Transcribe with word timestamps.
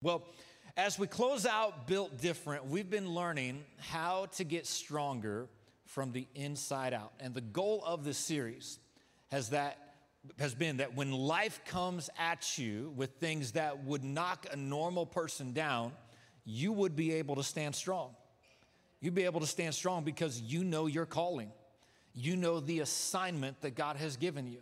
Well, 0.00 0.22
as 0.76 0.96
we 0.96 1.08
close 1.08 1.44
out 1.44 1.88
Built 1.88 2.20
Different, 2.20 2.66
we've 2.66 2.88
been 2.88 3.14
learning 3.14 3.64
how 3.80 4.26
to 4.36 4.44
get 4.44 4.64
stronger 4.64 5.48
from 5.86 6.12
the 6.12 6.28
inside 6.36 6.94
out. 6.94 7.12
And 7.18 7.34
the 7.34 7.40
goal 7.40 7.82
of 7.84 8.04
this 8.04 8.16
series 8.16 8.78
has 9.32 9.50
that 9.50 9.76
has 10.38 10.54
been 10.54 10.76
that 10.76 10.94
when 10.94 11.10
life 11.10 11.60
comes 11.64 12.10
at 12.18 12.58
you 12.58 12.92
with 12.96 13.10
things 13.18 13.52
that 13.52 13.84
would 13.84 14.04
knock 14.04 14.46
a 14.52 14.56
normal 14.56 15.06
person 15.06 15.52
down, 15.52 15.92
you 16.44 16.72
would 16.72 16.94
be 16.94 17.14
able 17.14 17.34
to 17.36 17.42
stand 17.42 17.74
strong. 17.74 18.10
You'd 19.00 19.14
be 19.14 19.24
able 19.24 19.40
to 19.40 19.46
stand 19.46 19.74
strong 19.74 20.04
because 20.04 20.40
you 20.40 20.62
know 20.62 20.86
your 20.86 21.06
calling. 21.06 21.50
You 22.14 22.36
know 22.36 22.60
the 22.60 22.80
assignment 22.80 23.60
that 23.62 23.74
God 23.74 23.96
has 23.96 24.16
given 24.16 24.46
you. 24.46 24.58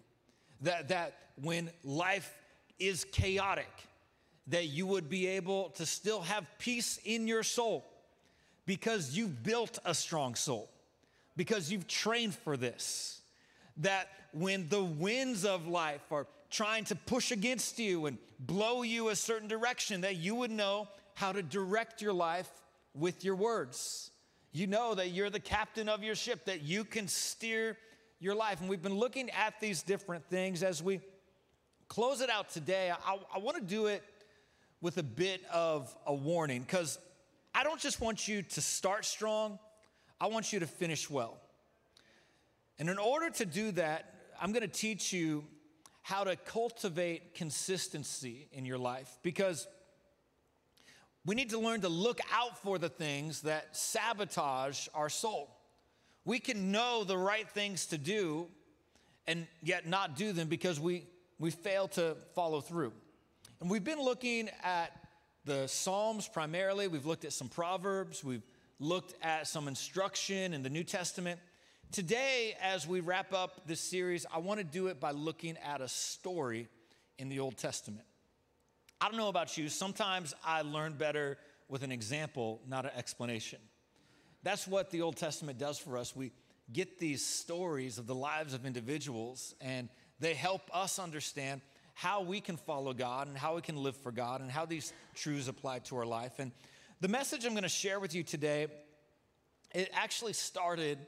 That, 0.62 0.88
that 0.88 1.14
when 1.42 1.70
life 1.84 2.32
is 2.78 3.04
chaotic, 3.04 3.68
that 4.48 4.66
you 4.66 4.86
would 4.86 5.08
be 5.08 5.26
able 5.26 5.70
to 5.70 5.86
still 5.86 6.20
have 6.22 6.46
peace 6.58 6.98
in 7.04 7.26
your 7.26 7.42
soul 7.42 7.84
because 8.64 9.16
you've 9.16 9.42
built 9.42 9.78
a 9.84 9.94
strong 9.94 10.34
soul, 10.34 10.68
because 11.36 11.70
you've 11.70 11.86
trained 11.86 12.34
for 12.34 12.56
this. 12.56 13.20
That 13.78 14.08
when 14.32 14.68
the 14.68 14.82
winds 14.82 15.44
of 15.44 15.66
life 15.66 16.00
are 16.10 16.26
trying 16.50 16.84
to 16.84 16.94
push 16.94 17.32
against 17.32 17.78
you 17.78 18.06
and 18.06 18.18
blow 18.38 18.82
you 18.82 19.08
a 19.08 19.16
certain 19.16 19.48
direction, 19.48 20.02
that 20.02 20.16
you 20.16 20.34
would 20.34 20.50
know 20.50 20.88
how 21.14 21.32
to 21.32 21.42
direct 21.42 22.00
your 22.00 22.12
life 22.12 22.48
with 22.94 23.24
your 23.24 23.34
words. 23.34 24.10
You 24.52 24.66
know 24.66 24.94
that 24.94 25.10
you're 25.10 25.30
the 25.30 25.40
captain 25.40 25.88
of 25.88 26.02
your 26.02 26.14
ship, 26.14 26.46
that 26.46 26.62
you 26.62 26.84
can 26.84 27.08
steer 27.08 27.76
your 28.20 28.34
life. 28.34 28.60
And 28.60 28.70
we've 28.70 28.82
been 28.82 28.98
looking 28.98 29.30
at 29.30 29.60
these 29.60 29.82
different 29.82 30.24
things 30.30 30.62
as 30.62 30.82
we 30.82 31.00
close 31.88 32.20
it 32.20 32.30
out 32.30 32.50
today. 32.50 32.90
I, 32.90 33.18
I 33.34 33.38
want 33.38 33.56
to 33.58 33.62
do 33.62 33.86
it 33.86 34.02
with 34.86 34.98
a 34.98 35.02
bit 35.02 35.44
of 35.52 35.92
a 36.06 36.14
warning 36.14 36.60
because 36.60 36.96
I 37.52 37.64
don't 37.64 37.80
just 37.80 38.00
want 38.00 38.28
you 38.28 38.42
to 38.42 38.60
start 38.60 39.04
strong, 39.04 39.58
I 40.20 40.28
want 40.28 40.52
you 40.52 40.60
to 40.60 40.66
finish 40.68 41.10
well. 41.10 41.38
And 42.78 42.88
in 42.88 42.96
order 42.96 43.28
to 43.30 43.44
do 43.44 43.72
that, 43.72 44.14
I'm 44.40 44.52
going 44.52 44.62
to 44.62 44.68
teach 44.68 45.12
you 45.12 45.42
how 46.02 46.22
to 46.22 46.36
cultivate 46.36 47.34
consistency 47.34 48.46
in 48.52 48.64
your 48.64 48.78
life 48.78 49.18
because 49.24 49.66
we 51.24 51.34
need 51.34 51.50
to 51.50 51.58
learn 51.58 51.80
to 51.80 51.88
look 51.88 52.20
out 52.32 52.56
for 52.62 52.78
the 52.78 52.88
things 52.88 53.40
that 53.40 53.76
sabotage 53.76 54.86
our 54.94 55.08
soul. 55.08 55.50
We 56.24 56.38
can 56.38 56.70
know 56.70 57.02
the 57.02 57.18
right 57.18 57.48
things 57.50 57.86
to 57.86 57.98
do 57.98 58.46
and 59.26 59.48
yet 59.64 59.88
not 59.88 60.14
do 60.14 60.30
them 60.30 60.46
because 60.46 60.78
we, 60.78 61.08
we 61.40 61.50
fail 61.50 61.88
to 61.88 62.16
follow 62.36 62.60
through. 62.60 62.92
And 63.60 63.70
we've 63.70 63.84
been 63.84 64.02
looking 64.02 64.50
at 64.62 64.90
the 65.46 65.66
Psalms 65.66 66.28
primarily. 66.28 66.88
We've 66.88 67.06
looked 67.06 67.24
at 67.24 67.32
some 67.32 67.48
Proverbs. 67.48 68.22
We've 68.22 68.42
looked 68.78 69.14
at 69.22 69.46
some 69.46 69.66
instruction 69.66 70.52
in 70.52 70.62
the 70.62 70.68
New 70.68 70.84
Testament. 70.84 71.40
Today, 71.90 72.54
as 72.60 72.86
we 72.86 73.00
wrap 73.00 73.32
up 73.32 73.66
this 73.66 73.80
series, 73.80 74.26
I 74.32 74.38
want 74.38 74.58
to 74.58 74.64
do 74.64 74.88
it 74.88 75.00
by 75.00 75.12
looking 75.12 75.56
at 75.64 75.80
a 75.80 75.88
story 75.88 76.68
in 77.18 77.30
the 77.30 77.40
Old 77.40 77.56
Testament. 77.56 78.04
I 79.00 79.08
don't 79.08 79.16
know 79.16 79.28
about 79.28 79.56
you, 79.56 79.70
sometimes 79.70 80.34
I 80.44 80.60
learn 80.60 80.92
better 80.94 81.38
with 81.68 81.82
an 81.82 81.92
example, 81.92 82.60
not 82.68 82.84
an 82.84 82.92
explanation. 82.94 83.58
That's 84.42 84.68
what 84.68 84.90
the 84.90 85.00
Old 85.00 85.16
Testament 85.16 85.58
does 85.58 85.78
for 85.78 85.96
us. 85.96 86.14
We 86.14 86.32
get 86.72 86.98
these 86.98 87.24
stories 87.24 87.96
of 87.96 88.06
the 88.06 88.14
lives 88.14 88.52
of 88.52 88.66
individuals, 88.66 89.54
and 89.62 89.88
they 90.20 90.34
help 90.34 90.62
us 90.74 90.98
understand 90.98 91.62
how 91.96 92.20
we 92.20 92.42
can 92.42 92.58
follow 92.58 92.92
God 92.92 93.26
and 93.26 93.38
how 93.38 93.54
we 93.54 93.62
can 93.62 93.82
live 93.82 93.96
for 93.96 94.12
God 94.12 94.42
and 94.42 94.50
how 94.50 94.66
these 94.66 94.92
truths 95.14 95.48
apply 95.48 95.78
to 95.78 95.96
our 95.96 96.04
life. 96.04 96.32
And 96.38 96.52
the 97.00 97.08
message 97.08 97.46
I'm 97.46 97.52
going 97.52 97.62
to 97.62 97.70
share 97.70 97.98
with 97.98 98.14
you 98.14 98.22
today, 98.22 98.66
it 99.74 99.88
actually 99.94 100.34
started 100.34 100.98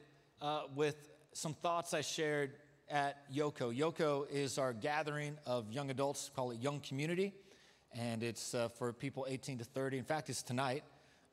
uh, 0.40 0.62
with 0.74 0.96
some 1.34 1.52
thoughts 1.52 1.92
I 1.92 2.00
shared 2.00 2.54
at 2.88 3.30
Yoko. 3.30 3.76
Yoko 3.76 4.30
is 4.30 4.56
our 4.56 4.72
gathering 4.72 5.36
of 5.44 5.70
young 5.70 5.90
adults, 5.90 6.30
call 6.34 6.52
it 6.52 6.58
Young 6.58 6.80
Community, 6.80 7.34
and 7.92 8.22
it's 8.22 8.54
uh, 8.54 8.70
for 8.70 8.94
people 8.94 9.26
18 9.28 9.58
to 9.58 9.64
30. 9.64 9.98
In 9.98 10.04
fact, 10.04 10.30
it's 10.30 10.42
tonight. 10.42 10.84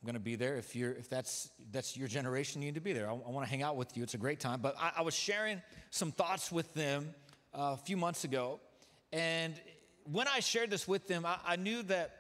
I'm 0.01 0.05
going 0.05 0.15
to 0.15 0.19
be 0.19 0.35
there. 0.35 0.57
If 0.57 0.75
you're, 0.75 0.91
if 0.91 1.09
that's 1.09 1.49
that's 1.71 1.95
your 1.95 2.09
generation, 2.09 2.61
you 2.61 2.67
need 2.67 2.75
to 2.75 2.81
be 2.81 2.91
there. 2.91 3.09
I, 3.09 3.13
I 3.13 3.29
want 3.29 3.45
to 3.45 3.49
hang 3.49 3.63
out 3.63 3.77
with 3.77 3.95
you. 3.95 4.03
It's 4.03 4.15
a 4.15 4.17
great 4.17 4.41
time. 4.41 4.59
But 4.59 4.75
I, 4.77 4.91
I 4.97 5.01
was 5.01 5.13
sharing 5.13 5.61
some 5.91 6.11
thoughts 6.11 6.51
with 6.51 6.73
them 6.73 7.15
uh, 7.53 7.71
a 7.73 7.77
few 7.77 7.95
months 7.95 8.25
ago, 8.25 8.59
and 9.11 9.53
when 10.11 10.27
I 10.27 10.39
shared 10.39 10.69
this 10.69 10.87
with 10.87 11.07
them, 11.07 11.25
I, 11.25 11.37
I 11.45 11.55
knew 11.55 11.83
that, 11.83 12.15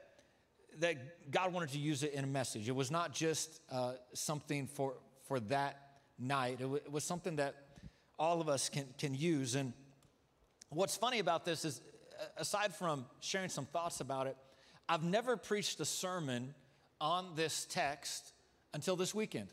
that 0.79 1.31
God 1.31 1.53
wanted 1.53 1.69
to 1.69 1.79
use 1.79 2.03
it 2.03 2.13
in 2.13 2.23
a 2.23 2.27
message. 2.27 2.67
It 2.67 2.75
was 2.75 2.91
not 2.91 3.13
just 3.13 3.61
uh, 3.71 3.93
something 4.13 4.67
for, 4.67 4.95
for 5.27 5.39
that 5.41 5.81
night, 6.17 6.57
it, 6.59 6.63
w- 6.63 6.81
it 6.83 6.91
was 6.91 7.03
something 7.03 7.37
that 7.37 7.55
all 8.17 8.41
of 8.41 8.49
us 8.49 8.69
can, 8.69 8.85
can 8.97 9.13
use. 9.13 9.55
And 9.55 9.73
what's 10.69 10.95
funny 10.95 11.19
about 11.19 11.45
this 11.45 11.65
is, 11.65 11.81
aside 12.37 12.73
from 12.73 13.05
sharing 13.19 13.49
some 13.49 13.65
thoughts 13.65 13.99
about 13.99 14.27
it, 14.27 14.37
I've 14.87 15.03
never 15.03 15.35
preached 15.35 15.79
a 15.79 15.85
sermon 15.85 16.53
on 17.01 17.33
this 17.35 17.65
text 17.69 18.31
until 18.73 18.95
this 18.95 19.13
weekend. 19.13 19.49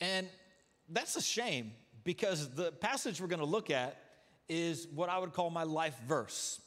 And 0.00 0.28
that's 0.88 1.16
a 1.16 1.22
shame 1.22 1.72
because 2.04 2.48
the 2.50 2.72
passage 2.72 3.20
we're 3.20 3.26
going 3.26 3.40
to 3.40 3.46
look 3.46 3.70
at 3.70 4.00
is 4.48 4.86
what 4.94 5.08
I 5.08 5.18
would 5.18 5.32
call 5.32 5.50
my 5.50 5.64
life 5.64 5.96
verse. 6.06 6.60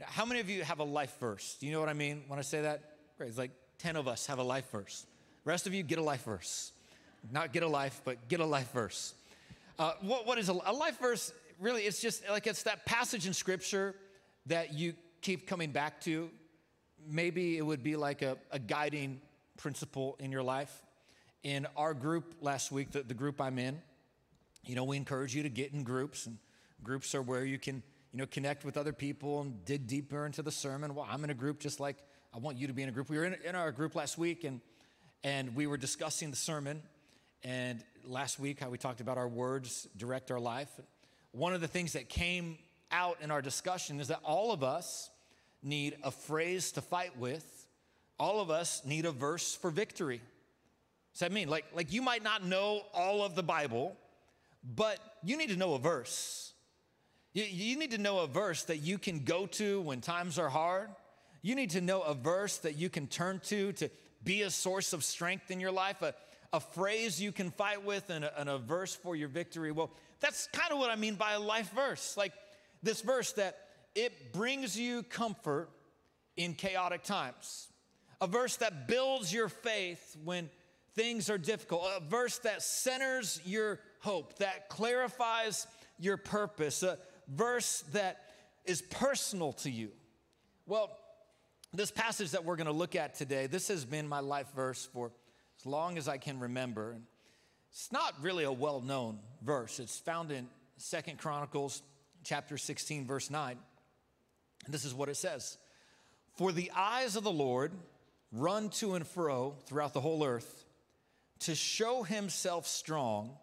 Now, 0.00 0.06
how 0.08 0.24
many 0.24 0.40
of 0.40 0.48
you 0.48 0.62
have 0.62 0.78
a 0.78 0.84
life 0.84 1.16
verse? 1.18 1.56
Do 1.60 1.66
you 1.66 1.72
know 1.72 1.80
what 1.80 1.88
I 1.88 1.94
mean 1.94 2.24
when 2.28 2.38
I 2.38 2.42
say 2.42 2.62
that? 2.62 2.82
Great. 3.16 3.28
It's 3.28 3.38
like 3.38 3.50
10 3.78 3.96
of 3.96 4.08
us 4.08 4.26
have 4.26 4.38
a 4.38 4.42
life 4.42 4.70
verse. 4.70 5.06
The 5.44 5.50
rest 5.50 5.66
of 5.66 5.74
you 5.74 5.82
get 5.82 5.98
a 5.98 6.02
life 6.02 6.24
verse. 6.24 6.72
Not 7.32 7.52
get 7.52 7.62
a 7.62 7.68
life, 7.68 8.00
but 8.04 8.28
get 8.28 8.40
a 8.40 8.46
life 8.46 8.70
verse. 8.72 9.14
Uh, 9.78 9.92
what, 10.00 10.26
what 10.26 10.38
is 10.38 10.48
a, 10.48 10.52
a 10.52 10.72
life 10.72 10.98
verse? 11.00 11.32
Really, 11.60 11.82
it's 11.82 12.00
just 12.00 12.28
like 12.28 12.46
it's 12.46 12.62
that 12.64 12.86
passage 12.86 13.26
in 13.26 13.32
scripture 13.32 13.94
that 14.46 14.74
you 14.74 14.94
keep 15.20 15.46
coming 15.46 15.72
back 15.72 16.00
to. 16.02 16.30
Maybe 17.08 17.58
it 17.58 17.62
would 17.62 17.82
be 17.82 17.96
like 17.96 18.22
a, 18.22 18.36
a 18.50 18.58
guiding 18.58 19.20
principle 19.56 20.16
in 20.20 20.32
your 20.32 20.42
life. 20.42 20.82
In 21.42 21.66
our 21.76 21.94
group 21.94 22.34
last 22.40 22.72
week, 22.72 22.92
the, 22.92 23.02
the 23.02 23.14
group 23.14 23.40
I'm 23.40 23.58
in, 23.58 23.80
you 24.64 24.74
know, 24.74 24.84
we 24.84 24.96
encourage 24.96 25.34
you 25.34 25.42
to 25.44 25.48
get 25.48 25.72
in 25.72 25.82
groups 25.82 26.26
and 26.26 26.38
Groups 26.82 27.14
are 27.14 27.22
where 27.22 27.44
you 27.44 27.58
can, 27.58 27.82
you 28.12 28.18
know, 28.18 28.26
connect 28.26 28.64
with 28.64 28.76
other 28.76 28.92
people 28.92 29.40
and 29.40 29.64
dig 29.64 29.86
deeper 29.86 30.26
into 30.26 30.42
the 30.42 30.52
sermon. 30.52 30.94
Well, 30.94 31.06
I'm 31.08 31.24
in 31.24 31.30
a 31.30 31.34
group 31.34 31.58
just 31.60 31.80
like 31.80 31.96
I 32.34 32.38
want 32.38 32.58
you 32.58 32.66
to 32.66 32.72
be 32.72 32.82
in 32.82 32.88
a 32.88 32.92
group. 32.92 33.10
We 33.10 33.18
were 33.18 33.24
in, 33.24 33.36
in 33.44 33.54
our 33.54 33.72
group 33.72 33.94
last 33.94 34.18
week 34.18 34.44
and 34.44 34.60
and 35.24 35.56
we 35.56 35.66
were 35.66 35.76
discussing 35.76 36.30
the 36.30 36.36
sermon 36.36 36.80
and 37.42 37.82
last 38.04 38.38
week 38.38 38.60
how 38.60 38.70
we 38.70 38.78
talked 38.78 39.00
about 39.00 39.18
our 39.18 39.28
words 39.28 39.88
direct 39.96 40.30
our 40.30 40.38
life. 40.38 40.70
One 41.32 41.52
of 41.52 41.60
the 41.60 41.68
things 41.68 41.94
that 41.94 42.08
came 42.08 42.58
out 42.90 43.18
in 43.20 43.30
our 43.30 43.42
discussion 43.42 44.00
is 44.00 44.08
that 44.08 44.20
all 44.24 44.52
of 44.52 44.62
us 44.62 45.10
need 45.62 45.96
a 46.02 46.10
phrase 46.10 46.72
to 46.72 46.80
fight 46.80 47.18
with. 47.18 47.66
All 48.18 48.40
of 48.40 48.50
us 48.50 48.82
need 48.84 49.04
a 49.04 49.12
verse 49.12 49.54
for 49.54 49.70
victory. 49.70 50.20
Does 51.12 51.20
that 51.20 51.32
mean 51.32 51.48
like 51.48 51.64
like 51.74 51.92
you 51.92 52.02
might 52.02 52.22
not 52.22 52.44
know 52.44 52.82
all 52.94 53.24
of 53.24 53.34
the 53.34 53.42
Bible, 53.42 53.96
but 54.62 54.98
you 55.24 55.36
need 55.36 55.50
to 55.50 55.56
know 55.56 55.74
a 55.74 55.78
verse. 55.78 56.52
You, 57.34 57.78
need 57.78 57.92
to 57.92 57.98
know 57.98 58.20
a 58.20 58.26
verse 58.26 58.64
that 58.64 58.78
you 58.78 58.98
can 58.98 59.20
go 59.20 59.46
to 59.46 59.80
when 59.82 60.00
times 60.00 60.38
are 60.38 60.48
hard. 60.48 60.88
You 61.42 61.54
need 61.54 61.70
to 61.70 61.80
know 61.80 62.02
a 62.02 62.14
verse 62.14 62.58
that 62.58 62.76
you 62.76 62.88
can 62.88 63.06
turn 63.06 63.40
to 63.44 63.72
to 63.72 63.90
be 64.24 64.42
a 64.42 64.50
source 64.50 64.92
of 64.92 65.04
strength 65.04 65.50
in 65.50 65.60
your 65.60 65.70
life, 65.70 66.02
a, 66.02 66.14
a 66.52 66.60
phrase 66.60 67.20
you 67.20 67.30
can 67.30 67.50
fight 67.50 67.84
with, 67.84 68.10
and 68.10 68.24
a, 68.24 68.40
and 68.40 68.48
a 68.48 68.58
verse 68.58 68.94
for 68.94 69.14
your 69.14 69.28
victory. 69.28 69.70
Well, 69.70 69.90
that's 70.20 70.48
kind 70.52 70.72
of 70.72 70.78
what 70.78 70.90
I 70.90 70.96
mean 70.96 71.14
by 71.14 71.32
a 71.32 71.40
life 71.40 71.70
verse. 71.72 72.16
Like 72.16 72.32
this 72.82 73.02
verse 73.02 73.32
that 73.32 73.58
it 73.94 74.32
brings 74.32 74.78
you 74.78 75.02
comfort 75.02 75.70
in 76.36 76.54
chaotic 76.54 77.02
times, 77.02 77.68
a 78.20 78.26
verse 78.26 78.56
that 78.56 78.88
builds 78.88 79.32
your 79.32 79.48
faith 79.48 80.16
when 80.24 80.48
things 80.94 81.30
are 81.30 81.38
difficult, 81.38 81.82
a 81.96 82.00
verse 82.00 82.38
that 82.38 82.62
centers 82.62 83.40
your 83.44 83.78
hope, 84.00 84.38
that 84.38 84.68
clarifies 84.68 85.66
your 85.98 86.16
purpose, 86.16 86.84
verse 87.28 87.84
that 87.92 88.20
is 88.64 88.82
personal 88.82 89.52
to 89.54 89.70
you? 89.70 89.90
Well, 90.66 90.90
this 91.72 91.90
passage 91.90 92.30
that 92.32 92.44
we're 92.44 92.56
going 92.56 92.66
to 92.66 92.72
look 92.72 92.96
at 92.96 93.14
today, 93.14 93.46
this 93.46 93.68
has 93.68 93.84
been 93.84 94.08
my 94.08 94.20
life 94.20 94.46
verse 94.54 94.88
for 94.92 95.10
as 95.58 95.66
long 95.66 95.98
as 95.98 96.08
I 96.08 96.18
can 96.18 96.40
remember. 96.40 96.96
It's 97.70 97.92
not 97.92 98.14
really 98.22 98.44
a 98.44 98.52
well-known 98.52 99.18
verse. 99.42 99.78
It's 99.78 99.98
found 99.98 100.30
in 100.30 100.48
Second 100.76 101.18
Chronicles 101.18 101.82
chapter 102.24 102.56
16 102.56 103.06
verse 103.06 103.30
9. 103.30 103.56
And 104.64 104.74
this 104.74 104.84
is 104.84 104.94
what 104.94 105.08
it 105.08 105.16
says. 105.16 105.58
For 106.36 106.52
the 106.52 106.70
eyes 106.74 107.16
of 107.16 107.24
the 107.24 107.32
Lord 107.32 107.72
run 108.32 108.68
to 108.70 108.94
and 108.94 109.06
fro 109.06 109.56
throughout 109.66 109.94
the 109.94 110.00
whole 110.00 110.24
earth 110.24 110.64
to 111.40 111.54
show 111.54 112.02
himself 112.02 112.66
strong 112.66 113.36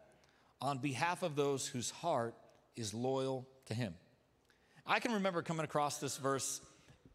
on 0.62 0.78
behalf 0.80 1.24
of 1.24 1.36
those 1.36 1.68
whose 1.68 1.90
heart 1.90 2.36
is 2.76 2.94
loyal 2.94 3.48
to 3.66 3.74
him. 3.74 3.94
I 4.86 5.00
can 5.00 5.14
remember 5.14 5.42
coming 5.42 5.64
across 5.64 5.98
this 5.98 6.18
verse 6.18 6.62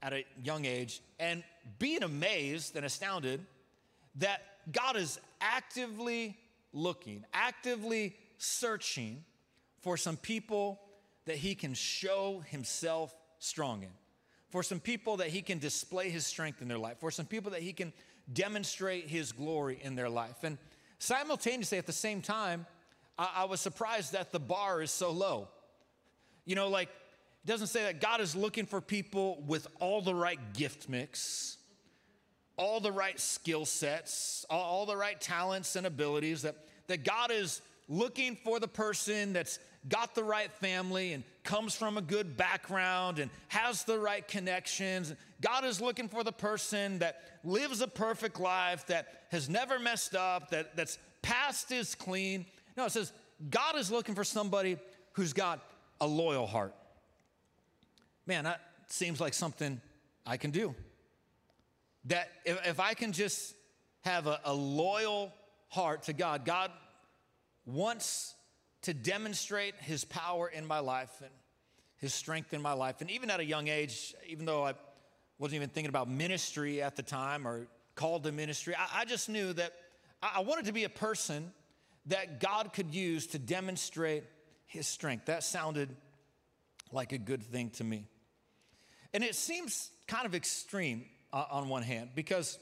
at 0.02 0.12
a 0.12 0.24
young 0.42 0.64
age 0.64 1.00
and 1.18 1.42
being 1.78 2.02
amazed 2.02 2.76
and 2.76 2.84
astounded 2.84 3.40
that 4.16 4.42
God 4.72 4.96
is 4.96 5.20
actively 5.40 6.36
looking, 6.72 7.24
actively 7.32 8.16
searching 8.38 9.24
for 9.80 9.96
some 9.96 10.16
people 10.16 10.80
that 11.26 11.36
he 11.36 11.54
can 11.54 11.74
show 11.74 12.42
himself 12.46 13.14
strong 13.38 13.82
in, 13.82 13.90
for 14.50 14.62
some 14.62 14.80
people 14.80 15.18
that 15.18 15.28
he 15.28 15.42
can 15.42 15.58
display 15.58 16.10
his 16.10 16.26
strength 16.26 16.60
in 16.62 16.68
their 16.68 16.78
life, 16.78 16.98
for 16.98 17.10
some 17.10 17.26
people 17.26 17.52
that 17.52 17.62
he 17.62 17.72
can 17.72 17.92
demonstrate 18.32 19.08
his 19.08 19.32
glory 19.32 19.78
in 19.82 19.94
their 19.94 20.08
life. 20.08 20.44
And 20.44 20.58
simultaneously, 20.98 21.78
at 21.78 21.86
the 21.86 21.92
same 21.92 22.20
time, 22.20 22.66
I, 23.18 23.30
I 23.36 23.44
was 23.44 23.60
surprised 23.60 24.12
that 24.12 24.32
the 24.32 24.40
bar 24.40 24.82
is 24.82 24.90
so 24.90 25.10
low. 25.10 25.48
You 26.44 26.54
know, 26.54 26.68
like, 26.68 26.88
it 26.88 27.46
doesn't 27.46 27.68
say 27.68 27.84
that 27.84 28.00
God 28.00 28.20
is 28.20 28.36
looking 28.36 28.66
for 28.66 28.80
people 28.80 29.42
with 29.46 29.66
all 29.80 30.02
the 30.02 30.14
right 30.14 30.38
gift 30.52 30.88
mix, 30.88 31.56
all 32.56 32.80
the 32.80 32.92
right 32.92 33.18
skill 33.18 33.64
sets, 33.64 34.44
all, 34.50 34.84
the 34.84 34.96
right 34.96 35.18
talents 35.20 35.76
and 35.76 35.86
abilities, 35.86 36.42
that, 36.42 36.56
that 36.88 37.04
God 37.04 37.30
is 37.30 37.62
looking 37.88 38.36
for 38.36 38.60
the 38.60 38.68
person 38.68 39.32
that's 39.32 39.58
got 39.88 40.14
the 40.14 40.22
right 40.22 40.52
family 40.52 41.14
and 41.14 41.24
comes 41.42 41.74
from 41.74 41.96
a 41.96 42.02
good 42.02 42.36
background 42.36 43.18
and 43.18 43.30
has 43.48 43.84
the 43.84 43.98
right 43.98 44.28
connections. 44.28 45.14
God 45.40 45.64
is 45.64 45.80
looking 45.80 46.08
for 46.08 46.22
the 46.22 46.32
person 46.32 46.98
that 46.98 47.22
lives 47.42 47.80
a 47.80 47.88
perfect 47.88 48.38
life, 48.38 48.86
that 48.88 49.24
has 49.30 49.48
never 49.48 49.78
messed 49.78 50.14
up, 50.14 50.50
that, 50.50 50.76
that's 50.76 50.98
past 51.22 51.72
is 51.72 51.94
clean. 51.94 52.44
No, 52.76 52.84
it 52.84 52.92
says 52.92 53.12
God 53.48 53.76
is 53.76 53.90
looking 53.90 54.14
for 54.14 54.24
somebody 54.24 54.76
who's 55.12 55.32
got 55.32 55.60
a 56.00 56.06
loyal 56.06 56.46
heart. 56.46 56.74
Man, 58.26 58.44
that 58.44 58.60
seems 58.88 59.20
like 59.20 59.34
something 59.34 59.80
I 60.26 60.36
can 60.36 60.50
do. 60.50 60.74
That 62.06 62.30
if, 62.44 62.66
if 62.66 62.80
I 62.80 62.94
can 62.94 63.12
just 63.12 63.54
have 64.02 64.26
a, 64.26 64.40
a 64.44 64.54
loyal 64.54 65.32
heart 65.68 66.04
to 66.04 66.12
God, 66.12 66.44
God 66.44 66.70
wants 67.66 68.34
to 68.82 68.94
demonstrate 68.94 69.74
his 69.80 70.04
power 70.04 70.48
in 70.48 70.66
my 70.66 70.78
life 70.78 71.10
and 71.20 71.30
his 71.96 72.14
strength 72.14 72.54
in 72.54 72.62
my 72.62 72.72
life. 72.72 73.00
And 73.00 73.10
even 73.10 73.30
at 73.30 73.40
a 73.40 73.44
young 73.44 73.68
age, 73.68 74.14
even 74.26 74.46
though 74.46 74.64
I 74.64 74.74
wasn't 75.38 75.56
even 75.56 75.68
thinking 75.68 75.90
about 75.90 76.08
ministry 76.08 76.82
at 76.82 76.96
the 76.96 77.02
time 77.02 77.46
or 77.46 77.66
called 77.94 78.24
to 78.24 78.32
ministry, 78.32 78.74
I, 78.74 79.00
I 79.00 79.04
just 79.04 79.28
knew 79.28 79.52
that 79.52 79.72
I, 80.22 80.32
I 80.36 80.40
wanted 80.40 80.64
to 80.66 80.72
be 80.72 80.84
a 80.84 80.88
person 80.88 81.52
that 82.06 82.40
God 82.40 82.72
could 82.72 82.94
use 82.94 83.26
to 83.28 83.38
demonstrate 83.38 84.24
his 84.70 84.86
strength. 84.86 85.26
That 85.26 85.42
sounded 85.42 85.88
like 86.92 87.10
a 87.10 87.18
good 87.18 87.42
thing 87.42 87.70
to 87.70 87.84
me. 87.84 88.06
And 89.12 89.24
it 89.24 89.34
seems 89.34 89.90
kind 90.06 90.26
of 90.26 90.34
extreme 90.34 91.04
uh, 91.32 91.44
on 91.50 91.68
one 91.68 91.82
hand 91.82 92.10
because 92.14 92.56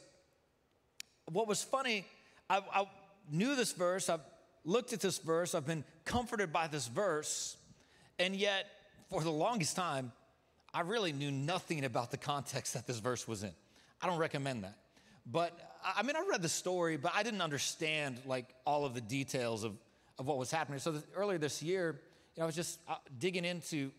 what 1.31 1.47
was 1.47 1.63
funny, 1.63 2.07
I, 2.49 2.63
I 2.73 2.87
knew 3.31 3.55
this 3.55 3.73
verse, 3.73 4.09
I've 4.09 4.23
looked 4.65 4.95
at 4.95 5.01
this 5.01 5.19
verse, 5.19 5.55
I've 5.55 5.67
been 5.67 5.85
comforted 6.07 6.51
by 6.51 6.67
this 6.67 6.87
verse, 6.87 7.59
and 8.19 8.35
yet 8.35 8.67
for 9.11 9.23
the 9.23 9.31
longest 9.31 9.77
time, 9.77 10.13
I 10.73 10.81
really 10.81 11.13
knew 11.13 11.31
nothing 11.31 11.85
about 11.85 12.11
the 12.11 12.17
context 12.17 12.73
that 12.73 12.87
this 12.87 13.01
verse 13.01 13.29
was 13.29 13.43
in. 13.43 13.53
I 14.01 14.07
don't 14.07 14.19
recommend 14.19 14.65
that. 14.65 14.79
But 15.31 15.53
I 15.85 16.03
mean, 16.03 16.17
I 16.17 16.23
read 16.31 16.41
the 16.41 16.49
story, 16.49 16.97
but 16.97 17.13
I 17.15 17.23
didn't 17.23 17.43
understand 17.43 18.19
like 18.25 18.47
all 18.65 18.87
of 18.87 18.95
the 18.95 19.03
details 19.03 19.63
of, 19.63 19.75
of 20.19 20.27
what 20.27 20.39
was 20.39 20.51
happening. 20.51 20.79
So 20.79 21.01
earlier 21.15 21.39
this 21.39 21.63
year, 21.63 22.01
you 22.35 22.41
know, 22.41 22.45
I 22.45 22.47
was 22.47 22.57
just 22.57 22.81
uh, 22.89 22.97
digging 23.19 23.45
into 23.45 23.91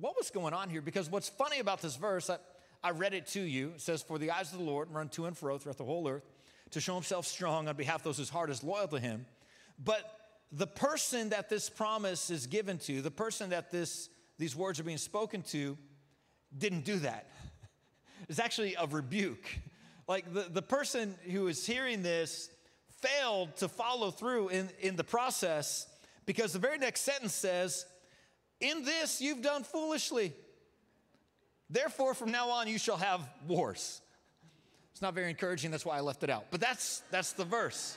what 0.00 0.14
was 0.16 0.30
going 0.30 0.54
on 0.54 0.70
here 0.70 0.80
because 0.80 1.10
what's 1.10 1.28
funny 1.28 1.60
about 1.60 1.80
this 1.82 1.96
verse, 1.96 2.30
I, 2.30 2.38
I 2.82 2.90
read 2.90 3.14
it 3.14 3.26
to 3.28 3.40
you. 3.40 3.72
It 3.74 3.80
says, 3.80 4.02
For 4.02 4.18
the 4.18 4.30
eyes 4.30 4.52
of 4.52 4.58
the 4.58 4.64
Lord 4.64 4.90
run 4.90 5.08
to 5.10 5.26
and 5.26 5.36
fro 5.36 5.58
throughout 5.58 5.78
the 5.78 5.84
whole 5.84 6.08
earth 6.08 6.24
to 6.70 6.80
show 6.80 6.94
himself 6.94 7.26
strong 7.26 7.68
on 7.68 7.76
behalf 7.76 7.96
of 7.96 8.02
those 8.02 8.18
whose 8.18 8.30
heart 8.30 8.50
is 8.50 8.62
loyal 8.62 8.88
to 8.88 8.98
him. 8.98 9.26
But 9.82 10.02
the 10.52 10.66
person 10.66 11.30
that 11.30 11.48
this 11.48 11.68
promise 11.68 12.30
is 12.30 12.46
given 12.46 12.78
to, 12.78 13.02
the 13.02 13.10
person 13.10 13.50
that 13.50 13.70
this, 13.70 14.08
these 14.38 14.56
words 14.56 14.80
are 14.80 14.84
being 14.84 14.98
spoken 14.98 15.42
to, 15.42 15.76
didn't 16.56 16.84
do 16.84 16.98
that. 17.00 17.28
It's 18.28 18.38
actually 18.38 18.76
a 18.78 18.86
rebuke. 18.86 19.44
Like 20.06 20.32
the, 20.32 20.42
the 20.42 20.62
person 20.62 21.16
who 21.32 21.48
is 21.48 21.66
hearing 21.66 22.02
this 22.02 22.50
failed 23.00 23.56
to 23.56 23.68
follow 23.68 24.10
through 24.10 24.48
in, 24.48 24.68
in 24.80 24.96
the 24.96 25.04
process 25.04 25.86
because 26.26 26.52
the 26.52 26.58
very 26.58 26.78
next 26.78 27.02
sentence 27.02 27.34
says, 27.34 27.86
In 28.60 28.84
this 28.84 29.20
you've 29.20 29.42
done 29.42 29.64
foolishly. 29.64 30.32
Therefore, 31.68 32.14
from 32.14 32.32
now 32.32 32.50
on, 32.50 32.66
you 32.66 32.78
shall 32.78 32.96
have 32.96 33.20
wars. 33.46 34.00
It's 34.90 35.02
not 35.02 35.14
very 35.14 35.30
encouraging, 35.30 35.70
that's 35.70 35.86
why 35.86 35.96
I 35.96 36.00
left 36.00 36.24
it 36.24 36.30
out. 36.30 36.46
But 36.50 36.60
that's, 36.60 37.02
that's 37.10 37.32
the 37.32 37.44
verse. 37.44 37.96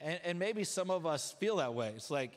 And, 0.00 0.18
and 0.24 0.38
maybe 0.38 0.64
some 0.64 0.90
of 0.90 1.06
us 1.06 1.36
feel 1.38 1.56
that 1.56 1.74
way. 1.74 1.92
It's 1.94 2.10
like, 2.10 2.32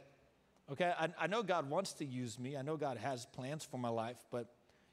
okay, 0.71 0.94
I, 1.00 1.09
I 1.19 1.27
know 1.27 1.44
God 1.44 1.69
wants 1.69 1.94
to 1.94 2.06
use 2.06 2.38
me, 2.38 2.57
I 2.57 2.62
know 2.62 2.75
God 2.75 2.98
has 2.98 3.25
plans 3.25 3.63
for 3.63 3.77
my 3.77 3.89
life, 3.89 4.18
but 4.31 4.48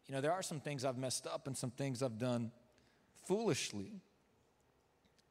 you 0.07 0.15
know, 0.15 0.21
there 0.21 0.33
are 0.33 0.43
some 0.43 0.61
things 0.61 0.85
I've 0.85 0.99
messed 0.99 1.27
up 1.27 1.47
and 1.47 1.57
some 1.57 1.71
things 1.71 2.03
I've 2.03 2.19
done 2.19 2.53
foolishly. 3.27 3.93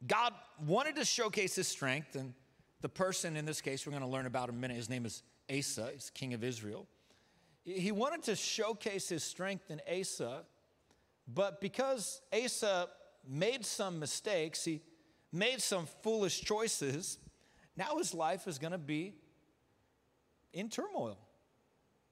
God 0.06 0.32
wanted 0.66 0.96
to 0.96 1.04
showcase 1.04 1.54
his 1.54 1.68
strength, 1.68 2.16
and 2.16 2.34
the 2.80 2.88
person 2.88 3.36
in 3.36 3.44
this 3.44 3.60
case 3.60 3.86
we're 3.86 3.92
going 3.92 4.02
to 4.02 4.08
learn 4.08 4.26
about 4.26 4.48
in 4.48 4.56
a 4.56 4.58
minute, 4.58 4.76
his 4.76 4.90
name 4.90 5.06
is 5.06 5.22
Asa, 5.50 5.90
he's 5.92 6.10
king 6.10 6.34
of 6.34 6.44
Israel. 6.44 6.86
He 7.64 7.92
wanted 7.92 8.22
to 8.24 8.36
showcase 8.36 9.08
his 9.08 9.24
strength 9.24 9.70
in 9.70 9.80
Asa, 9.90 10.42
but 11.26 11.60
because 11.60 12.20
Asa 12.32 12.88
made 13.26 13.64
some 13.64 13.98
mistakes, 13.98 14.64
he 14.64 14.82
made 15.32 15.62
some 15.62 15.86
foolish 16.02 16.42
choices, 16.42 17.18
now 17.76 17.96
his 17.96 18.12
life 18.12 18.46
is 18.46 18.58
going 18.58 18.72
to 18.72 18.78
be 18.78 19.14
in 20.52 20.68
turmoil. 20.68 21.18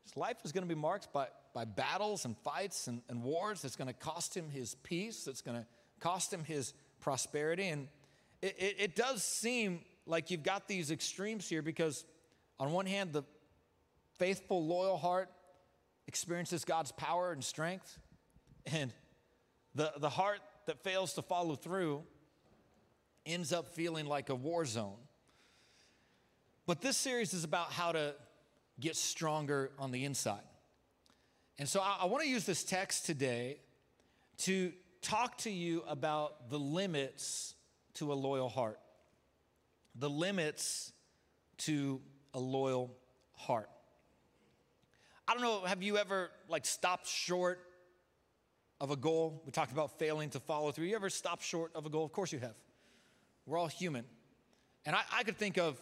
His 0.05 0.17
life 0.17 0.38
is 0.45 0.53
going 0.53 0.67
to 0.67 0.75
be 0.75 0.81
marked 0.81 1.12
by, 1.12 1.29
by 1.55 1.65
battles 1.65 2.25
and 2.25 2.37
fights 2.38 2.88
and, 2.88 3.03
and 3.09 3.23
wars 3.23 3.62
that's 3.62 3.77
going 3.77 3.88
to 3.88 3.95
cost 3.95 4.37
him 4.37 4.49
his 4.49 4.75
peace, 4.77 5.25
that's 5.25 5.43
going 5.43 5.59
to 5.59 5.67
cost 6.00 6.33
him 6.33 6.43
his 6.45 6.73
prosperity. 7.02 7.69
And 7.69 7.88
it, 8.40 8.56
it, 8.58 8.76
it 8.78 8.96
does 8.96 9.22
seem 9.22 9.81
like 10.06 10.31
you've 10.31 10.43
got 10.43 10.66
these 10.66 10.90
extremes 10.90 11.49
here 11.49 11.60
because, 11.60 12.06
on 12.58 12.72
one 12.72 12.87
hand, 12.87 13.12
the 13.12 13.25
faithful, 14.19 14.66
loyal 14.66 14.96
heart 14.96 15.28
experiences 16.06 16.64
God's 16.64 16.93
power 16.93 17.32
and 17.32 17.44
strength, 17.44 17.99
and 18.66 18.93
the, 19.75 19.93
the 19.99 20.08
heart 20.08 20.40
that 20.66 20.82
fails 20.82 21.14
to 21.14 21.22
follow 21.22 21.54
through 21.54 22.02
ends 23.26 23.52
up 23.52 23.68
feeling 23.75 24.06
like 24.06 24.30
a 24.30 24.35
war 24.35 24.64
zone. 24.64 24.97
But 26.66 26.80
this 26.80 26.97
series 26.97 27.35
is 27.35 27.44
about 27.44 27.73
how 27.73 27.92
to 27.92 28.14
get 28.80 28.97
stronger 28.97 29.71
on 29.78 29.90
the 29.90 30.04
inside. 30.04 30.40
And 31.59 31.68
so 31.68 31.80
I, 31.80 31.99
I 32.02 32.04
want 32.06 32.23
to 32.23 32.28
use 32.28 32.44
this 32.44 32.64
text 32.64 33.06
today 33.06 33.59
to 34.38 34.73
talk 35.02 35.38
to 35.38 35.50
you 35.50 35.82
about 35.87 36.49
the 36.49 36.59
limits 36.59 37.54
to 37.94 38.12
a 38.12 38.14
loyal 38.14 38.49
heart. 38.49 38.78
The 39.94 40.09
limits 40.09 40.92
to 41.59 42.00
a 42.32 42.40
loyal 42.40 42.97
heart. 43.35 43.68
I 45.28 45.35
don't 45.35 45.42
know, 45.42 45.61
have 45.61 45.82
you 45.82 45.99
ever 45.99 46.30
like 46.49 46.66
stopped 46.66 47.06
short 47.06 47.61
of 48.80 48.90
a 48.90 48.97
goal? 48.97 49.42
We 49.44 49.52
talked 49.52 49.73
about 49.73 49.99
failing 49.99 50.30
to 50.30 50.40
follow 50.40 50.73
through. 50.73 50.87
You 50.87 50.97
ever 50.97 51.11
stopped 51.11 51.42
short 51.42 51.73
of 51.75 51.87
a 51.87 51.90
goal? 51.90 52.04
Of 52.04 52.12
course 52.12 52.32
you 52.32 52.38
have. 52.40 52.54
We're 53.47 53.59
all 53.59 53.68
human. 53.68 54.04
And 54.85 54.97
I, 54.97 55.02
I 55.12 55.23
could 55.23 55.37
think 55.37 55.59
of 55.59 55.78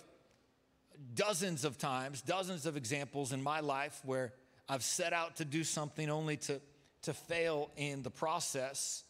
dozens 1.14 1.64
of 1.64 1.78
times, 1.78 2.20
dozens 2.22 2.66
of 2.66 2.76
examples 2.76 3.32
in 3.32 3.42
my 3.42 3.60
life 3.60 4.00
where 4.04 4.32
I've 4.68 4.82
set 4.82 5.12
out 5.12 5.36
to 5.36 5.44
do 5.44 5.64
something 5.64 6.10
only 6.10 6.36
to, 6.36 6.60
to 7.02 7.14
fail 7.14 7.70
in 7.76 8.02
the 8.02 8.10
process. 8.10 9.04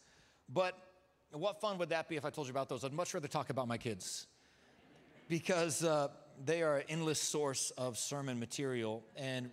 But 0.53 0.77
what 1.31 1.61
fun 1.61 1.77
would 1.77 1.89
that 1.89 2.09
be 2.09 2.17
if 2.17 2.25
I 2.25 2.29
told 2.29 2.47
you 2.47 2.51
about 2.51 2.69
those? 2.69 2.83
I'd 2.83 2.93
much 2.93 3.13
rather 3.13 3.27
talk 3.27 3.49
about 3.49 3.67
my 3.67 3.77
kids 3.77 4.27
because 5.29 5.83
uh, 5.83 6.09
they 6.43 6.61
are 6.61 6.77
an 6.77 6.83
endless 6.89 7.21
source 7.21 7.71
of 7.77 7.97
sermon 7.97 8.39
material 8.39 9.03
and 9.15 9.49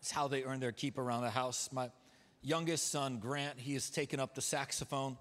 it's 0.00 0.10
how 0.10 0.28
they 0.28 0.44
earn 0.44 0.60
their 0.60 0.72
keep 0.72 0.96
around 0.96 1.22
the 1.22 1.30
house. 1.30 1.68
My 1.72 1.90
youngest 2.42 2.90
son, 2.90 3.18
Grant, 3.18 3.58
he 3.58 3.74
has 3.74 3.90
taken 3.90 4.18
up 4.18 4.34
the 4.34 4.40
saxophone 4.40 5.18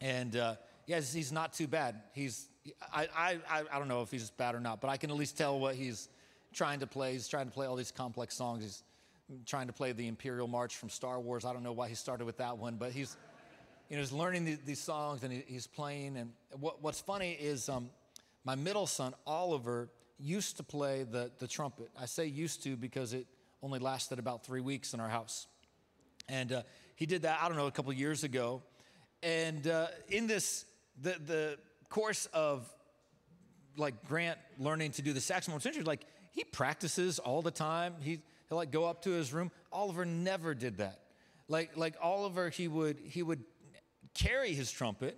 and 0.00 0.34
uh, 0.36 0.54
yes, 0.86 1.12
he's 1.12 1.32
not 1.32 1.52
too 1.52 1.66
bad. 1.66 2.00
He's 2.12 2.48
I, 2.94 3.08
I, 3.14 3.62
I 3.70 3.78
don't 3.78 3.88
know 3.88 4.00
if 4.00 4.10
he's 4.10 4.30
bad 4.30 4.54
or 4.54 4.60
not, 4.60 4.80
but 4.80 4.88
I 4.88 4.96
can 4.96 5.10
at 5.10 5.16
least 5.16 5.36
tell 5.36 5.58
what 5.58 5.74
he's 5.74 6.08
trying 6.54 6.80
to 6.80 6.86
play. 6.86 7.12
He's 7.12 7.28
trying 7.28 7.46
to 7.46 7.52
play 7.52 7.66
all 7.66 7.76
these 7.76 7.90
complex 7.90 8.34
songs. 8.34 8.62
He's 8.62 8.82
trying 9.46 9.66
to 9.66 9.72
play 9.72 9.92
the 9.92 10.06
Imperial 10.06 10.48
March 10.48 10.76
from 10.76 10.88
Star 10.88 11.20
Wars. 11.20 11.44
I 11.44 11.52
don't 11.52 11.62
know 11.62 11.72
why 11.72 11.88
he 11.88 11.94
started 11.94 12.24
with 12.24 12.38
that 12.38 12.58
one, 12.58 12.76
but 12.76 12.92
he's, 12.92 13.16
you 13.94 13.98
know, 13.98 14.02
he's 14.02 14.12
learning 14.12 14.44
the, 14.44 14.58
these 14.66 14.80
songs 14.80 15.22
and 15.22 15.32
he, 15.32 15.44
he's 15.46 15.68
playing. 15.68 16.16
And 16.16 16.32
what, 16.58 16.82
what's 16.82 17.00
funny 17.00 17.30
is 17.30 17.68
um, 17.68 17.90
my 18.42 18.56
middle 18.56 18.88
son, 18.88 19.14
Oliver, 19.24 19.88
used 20.18 20.56
to 20.56 20.64
play 20.64 21.04
the, 21.04 21.30
the 21.38 21.46
trumpet. 21.46 21.90
I 21.96 22.06
say 22.06 22.26
used 22.26 22.64
to 22.64 22.76
because 22.76 23.12
it 23.12 23.28
only 23.62 23.78
lasted 23.78 24.18
about 24.18 24.44
three 24.44 24.60
weeks 24.60 24.94
in 24.94 25.00
our 25.00 25.08
house. 25.08 25.46
And 26.28 26.50
uh, 26.52 26.62
he 26.96 27.06
did 27.06 27.22
that, 27.22 27.38
I 27.40 27.46
don't 27.46 27.56
know, 27.56 27.68
a 27.68 27.70
couple 27.70 27.92
years 27.92 28.24
ago. 28.24 28.64
And 29.22 29.64
uh, 29.68 29.86
in 30.08 30.26
this, 30.26 30.64
the, 31.00 31.14
the 31.24 31.58
course 31.88 32.26
of 32.32 32.68
like 33.76 34.08
Grant 34.08 34.40
learning 34.58 34.90
to 34.92 35.02
do 35.02 35.12
the 35.12 35.20
saxophone, 35.20 35.58
it's 35.58 35.66
interesting, 35.66 35.86
like 35.86 36.04
he 36.32 36.42
practices 36.42 37.20
all 37.20 37.42
the 37.42 37.52
time. 37.52 37.94
He, 38.00 38.18
he'll 38.48 38.58
like 38.58 38.72
go 38.72 38.86
up 38.86 39.02
to 39.02 39.10
his 39.10 39.32
room. 39.32 39.52
Oliver 39.72 40.04
never 40.04 40.52
did 40.52 40.78
that. 40.78 40.98
Like, 41.46 41.76
like 41.76 41.94
Oliver, 42.02 42.48
he 42.48 42.66
would, 42.66 42.98
he 43.04 43.22
would 43.22 43.44
carry 44.14 44.54
his 44.54 44.70
trumpet 44.70 45.16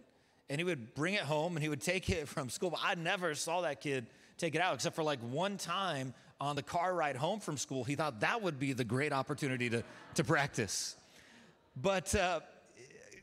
and 0.49 0.61
he 0.61 0.65
would 0.65 0.95
bring 0.95 1.15
it 1.15 1.23
home 1.23 1.57
and 1.57 1.63
he 1.63 1.69
would 1.69 1.81
take 1.81 2.11
it 2.11 2.29
from 2.29 2.49
school. 2.49 2.71
But 2.71 2.81
I 2.85 2.95
never 2.95 3.35
saw 3.35 3.63
that 3.63 3.81
kid 3.81 4.07
take 4.39 4.55
it 4.55 4.61
out 4.61 4.75
except 4.75 4.95
for 4.95 5.03
like 5.03 5.21
one 5.21 5.57
time 5.57 6.13
on 6.41 6.57
the 6.57 6.63
car 6.63 6.95
ride 6.95 7.17
home 7.17 7.41
from 7.41 7.57
school. 7.57 7.85
He 7.85 7.95
thought 7.95 8.21
that 8.21 8.43
would 8.43 8.59
be 8.59 8.73
the 8.73 8.85
great 8.85 9.13
opportunity 9.13 9.71
to, 9.71 9.83
to 10.15 10.25
practice. 10.25 10.97
But 11.81 12.15
uh, 12.15 12.41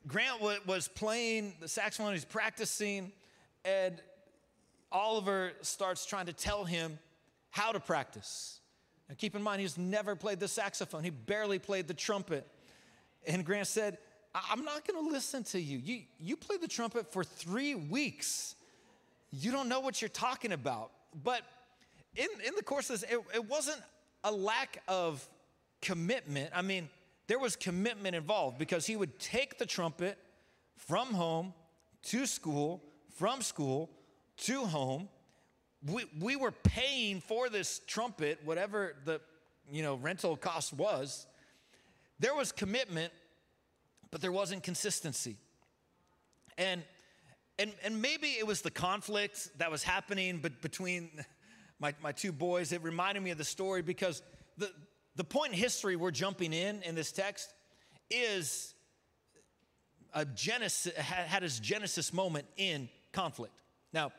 Grant 0.08 0.40
w- 0.40 0.60
was 0.66 0.88
playing 0.88 1.54
the 1.60 1.68
saxophone, 1.68 2.14
he's 2.14 2.26
practicing, 2.26 3.12
and 3.64 4.02
Oliver 4.92 5.52
starts 5.62 6.06
trying 6.06 6.26
to 6.28 6.34
tell 6.34 6.66
him 6.66 6.98
how 7.52 7.72
to 7.72 7.80
practice. 7.80 8.60
And 9.10 9.18
keep 9.18 9.36
in 9.36 9.44
mind, 9.44 9.62
he's 9.62 9.78
never 9.78 10.16
played 10.16 10.40
the 10.40 10.48
saxophone, 10.48 11.04
he 11.04 11.10
barely 11.10 11.60
played 11.60 11.88
the 11.88 11.94
trumpet. 11.94 12.48
And 13.26 13.46
Grant 13.46 13.68
said, 13.68 13.98
I'm 14.36 14.64
not 14.66 14.88
gonna 14.88 15.08
listen 15.08 15.44
to 15.46 15.60
you. 15.60 15.78
You, 15.78 16.02
you 16.20 16.38
played 16.38 16.62
the 16.62 16.68
trumpet 16.68 17.12
for 17.12 17.24
three 17.24 17.76
weeks. 17.76 18.56
You 19.32 19.52
don't 19.52 19.70
know 19.70 19.80
what 19.80 20.02
you're 20.02 20.10
talking 20.10 20.52
about. 20.52 20.92
But 21.24 21.42
in, 22.16 22.28
in 22.46 22.56
the 22.56 22.64
course 22.64 22.90
of 22.90 23.02
this, 23.02 23.12
it, 23.12 23.20
it 23.34 23.50
wasn't 23.50 23.82
a 24.24 24.32
lack 24.32 24.82
of 24.88 25.28
commitment. 25.82 26.50
I 26.54 26.62
mean, 26.62 26.90
there 27.28 27.40
was 27.40 27.56
commitment 27.56 28.16
involved 28.16 28.58
because 28.58 28.86
he 28.86 28.96
would 28.96 29.20
take 29.20 29.58
the 29.58 29.66
trumpet 29.66 30.18
from 30.78 31.14
home 31.14 31.54
to 32.04 32.26
school, 32.26 32.84
from 33.16 33.42
school 33.42 33.90
to 34.38 34.66
home. 34.66 35.10
We, 35.86 36.06
we 36.20 36.36
were 36.36 36.52
paying 36.52 37.22
for 37.22 37.50
this 37.50 37.82
trumpet, 37.88 38.40
whatever 38.44 38.96
the 39.06 39.22
you 39.72 39.84
know 39.84 39.96
rental 39.96 40.36
cost 40.36 40.74
was. 40.74 41.28
There 42.20 42.36
was 42.36 42.52
commitment, 42.52 43.12
but 44.14 44.22
there 44.22 44.32
wasn't 44.32 44.62
consistency. 44.62 45.38
And 46.60 46.84
and 47.58 47.74
and 47.84 48.00
maybe 48.00 48.28
it 48.28 48.46
was 48.46 48.62
the 48.62 48.70
conflict 48.70 49.50
that 49.58 49.72
was 49.72 49.82
happening 49.82 50.38
but 50.40 50.62
between 50.62 51.10
my, 51.80 51.96
my 52.02 52.12
two 52.12 52.32
boys. 52.32 52.72
It 52.72 52.84
reminded 52.84 53.24
me 53.24 53.32
of 53.32 53.40
the 53.40 53.44
story 53.44 53.82
because 53.82 54.22
the, 54.56 54.72
the 55.16 55.24
point 55.24 55.54
in 55.54 55.58
history 55.58 55.96
we're 55.96 56.12
jumping 56.12 56.54
in 56.54 56.84
in 56.84 56.94
this 56.94 57.12
text 57.12 57.52
is 58.12 58.76
a 60.14 60.26
Genesis, 60.26 60.96
had 60.96 61.42
his 61.42 61.60
Genesis 61.60 62.14
moment 62.14 62.46
in 62.56 62.90
conflict. 63.14 63.64
Now, 63.94 64.12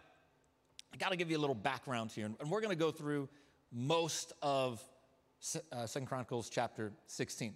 I 0.92 0.96
got 0.96 1.10
to 1.10 1.16
give 1.16 1.30
you 1.30 1.38
a 1.38 1.42
little 1.44 1.54
background 1.54 2.10
here, 2.10 2.26
and 2.26 2.50
we're 2.50 2.60
going 2.60 2.76
to 2.76 2.84
go 2.84 2.90
through 2.90 3.28
most 3.70 4.32
of 4.42 4.82
uh, 5.70 5.86
Second 5.86 6.06
Chronicles 6.06 6.50
chapter 6.50 6.92
16. 7.06 7.54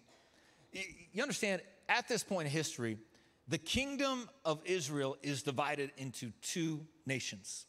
You 0.73 1.23
understand, 1.23 1.63
at 1.89 2.09
this 2.09 2.23
point 2.23 2.47
in 2.47 2.53
history, 2.53 2.99
the 3.49 3.59
kingdom 3.59 4.29
of 4.45 4.61
Israel 4.65 5.17
is 5.23 5.43
divided 5.43 5.91
into 5.97 6.33
two 6.43 6.87
nations. 7.07 7.67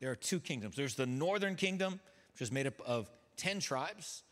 There 0.00 0.10
are 0.10 0.16
two 0.16 0.40
kingdoms. 0.40 0.76
There's 0.76 0.96
the 0.96 1.06
northern 1.06 1.54
kingdom, 1.54 2.00
which 2.32 2.42
is 2.42 2.50
made 2.50 2.66
up 2.66 2.80
of 2.84 3.10
10 3.36 3.60
tribes, 3.60 4.24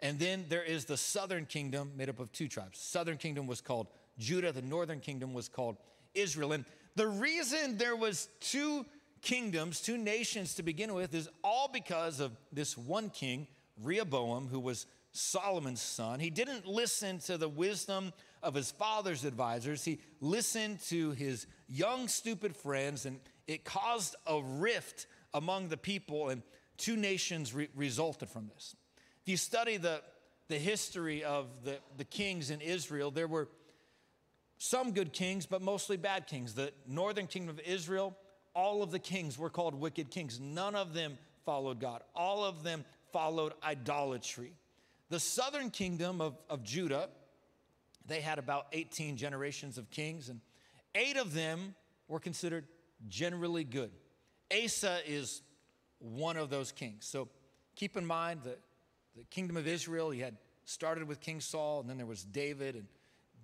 and 0.00 0.18
then 0.18 0.46
there 0.48 0.64
is 0.64 0.84
the 0.84 0.96
southern 0.96 1.46
kingdom 1.46 1.92
made 1.96 2.08
up 2.08 2.18
of 2.18 2.32
two 2.32 2.48
tribes. 2.48 2.78
Southern 2.78 3.16
kingdom 3.16 3.46
was 3.46 3.60
called 3.60 3.86
Judah, 4.18 4.50
the 4.50 4.62
northern 4.62 4.98
kingdom 4.98 5.32
was 5.32 5.48
called 5.48 5.76
Israel. 6.12 6.52
And 6.52 6.64
the 6.96 7.06
reason 7.06 7.78
there 7.78 7.96
was 7.96 8.28
two 8.40 8.84
kingdoms, 9.22 9.80
two 9.80 9.96
nations 9.96 10.56
to 10.56 10.62
begin 10.64 10.92
with 10.92 11.14
is 11.14 11.28
all 11.44 11.70
because 11.72 12.18
of 12.18 12.36
this 12.52 12.76
one 12.76 13.10
king, 13.10 13.46
Rehoboam, 13.80 14.48
who 14.48 14.58
was 14.58 14.86
Solomon's 15.12 15.82
son. 15.82 16.20
He 16.20 16.30
didn't 16.30 16.66
listen 16.66 17.18
to 17.20 17.36
the 17.36 17.48
wisdom 17.48 18.12
of 18.42 18.54
his 18.54 18.70
father's 18.70 19.24
advisors. 19.24 19.84
He 19.84 20.00
listened 20.20 20.80
to 20.88 21.12
his 21.12 21.46
young, 21.68 22.08
stupid 22.08 22.56
friends, 22.56 23.06
and 23.06 23.20
it 23.46 23.64
caused 23.64 24.16
a 24.26 24.40
rift 24.42 25.06
among 25.34 25.68
the 25.68 25.76
people, 25.76 26.30
and 26.30 26.42
two 26.78 26.96
nations 26.96 27.54
re- 27.54 27.68
resulted 27.74 28.28
from 28.28 28.48
this. 28.48 28.74
If 29.22 29.28
you 29.28 29.36
study 29.36 29.76
the, 29.76 30.02
the 30.48 30.58
history 30.58 31.22
of 31.24 31.46
the, 31.64 31.76
the 31.96 32.04
kings 32.04 32.50
in 32.50 32.60
Israel, 32.60 33.10
there 33.10 33.28
were 33.28 33.48
some 34.58 34.92
good 34.92 35.12
kings, 35.12 35.44
but 35.44 35.60
mostly 35.60 35.96
bad 35.96 36.26
kings. 36.26 36.54
The 36.54 36.72
northern 36.86 37.26
kingdom 37.26 37.50
of 37.50 37.60
Israel, 37.60 38.16
all 38.54 38.82
of 38.82 38.90
the 38.90 38.98
kings 38.98 39.38
were 39.38 39.50
called 39.50 39.74
wicked 39.74 40.10
kings. 40.10 40.40
None 40.40 40.74
of 40.74 40.94
them 40.94 41.18
followed 41.44 41.80
God, 41.80 42.02
all 42.14 42.44
of 42.44 42.62
them 42.62 42.84
followed 43.12 43.52
idolatry. 43.62 44.54
The 45.12 45.20
southern 45.20 45.68
kingdom 45.68 46.22
of, 46.22 46.38
of 46.48 46.62
Judah, 46.62 47.10
they 48.06 48.22
had 48.22 48.38
about 48.38 48.68
18 48.72 49.18
generations 49.18 49.76
of 49.76 49.90
kings, 49.90 50.30
and 50.30 50.40
eight 50.94 51.18
of 51.18 51.34
them 51.34 51.74
were 52.08 52.18
considered 52.18 52.64
generally 53.10 53.62
good. 53.62 53.90
Asa 54.50 55.00
is 55.06 55.42
one 55.98 56.38
of 56.38 56.48
those 56.48 56.72
kings. 56.72 57.04
So 57.04 57.28
keep 57.76 57.98
in 57.98 58.06
mind 58.06 58.40
that 58.44 58.58
the 59.14 59.24
kingdom 59.24 59.58
of 59.58 59.66
Israel, 59.66 60.08
he 60.08 60.20
had 60.20 60.38
started 60.64 61.06
with 61.06 61.20
King 61.20 61.42
Saul, 61.42 61.80
and 61.80 61.90
then 61.90 61.98
there 61.98 62.06
was 62.06 62.24
David, 62.24 62.74
and 62.74 62.86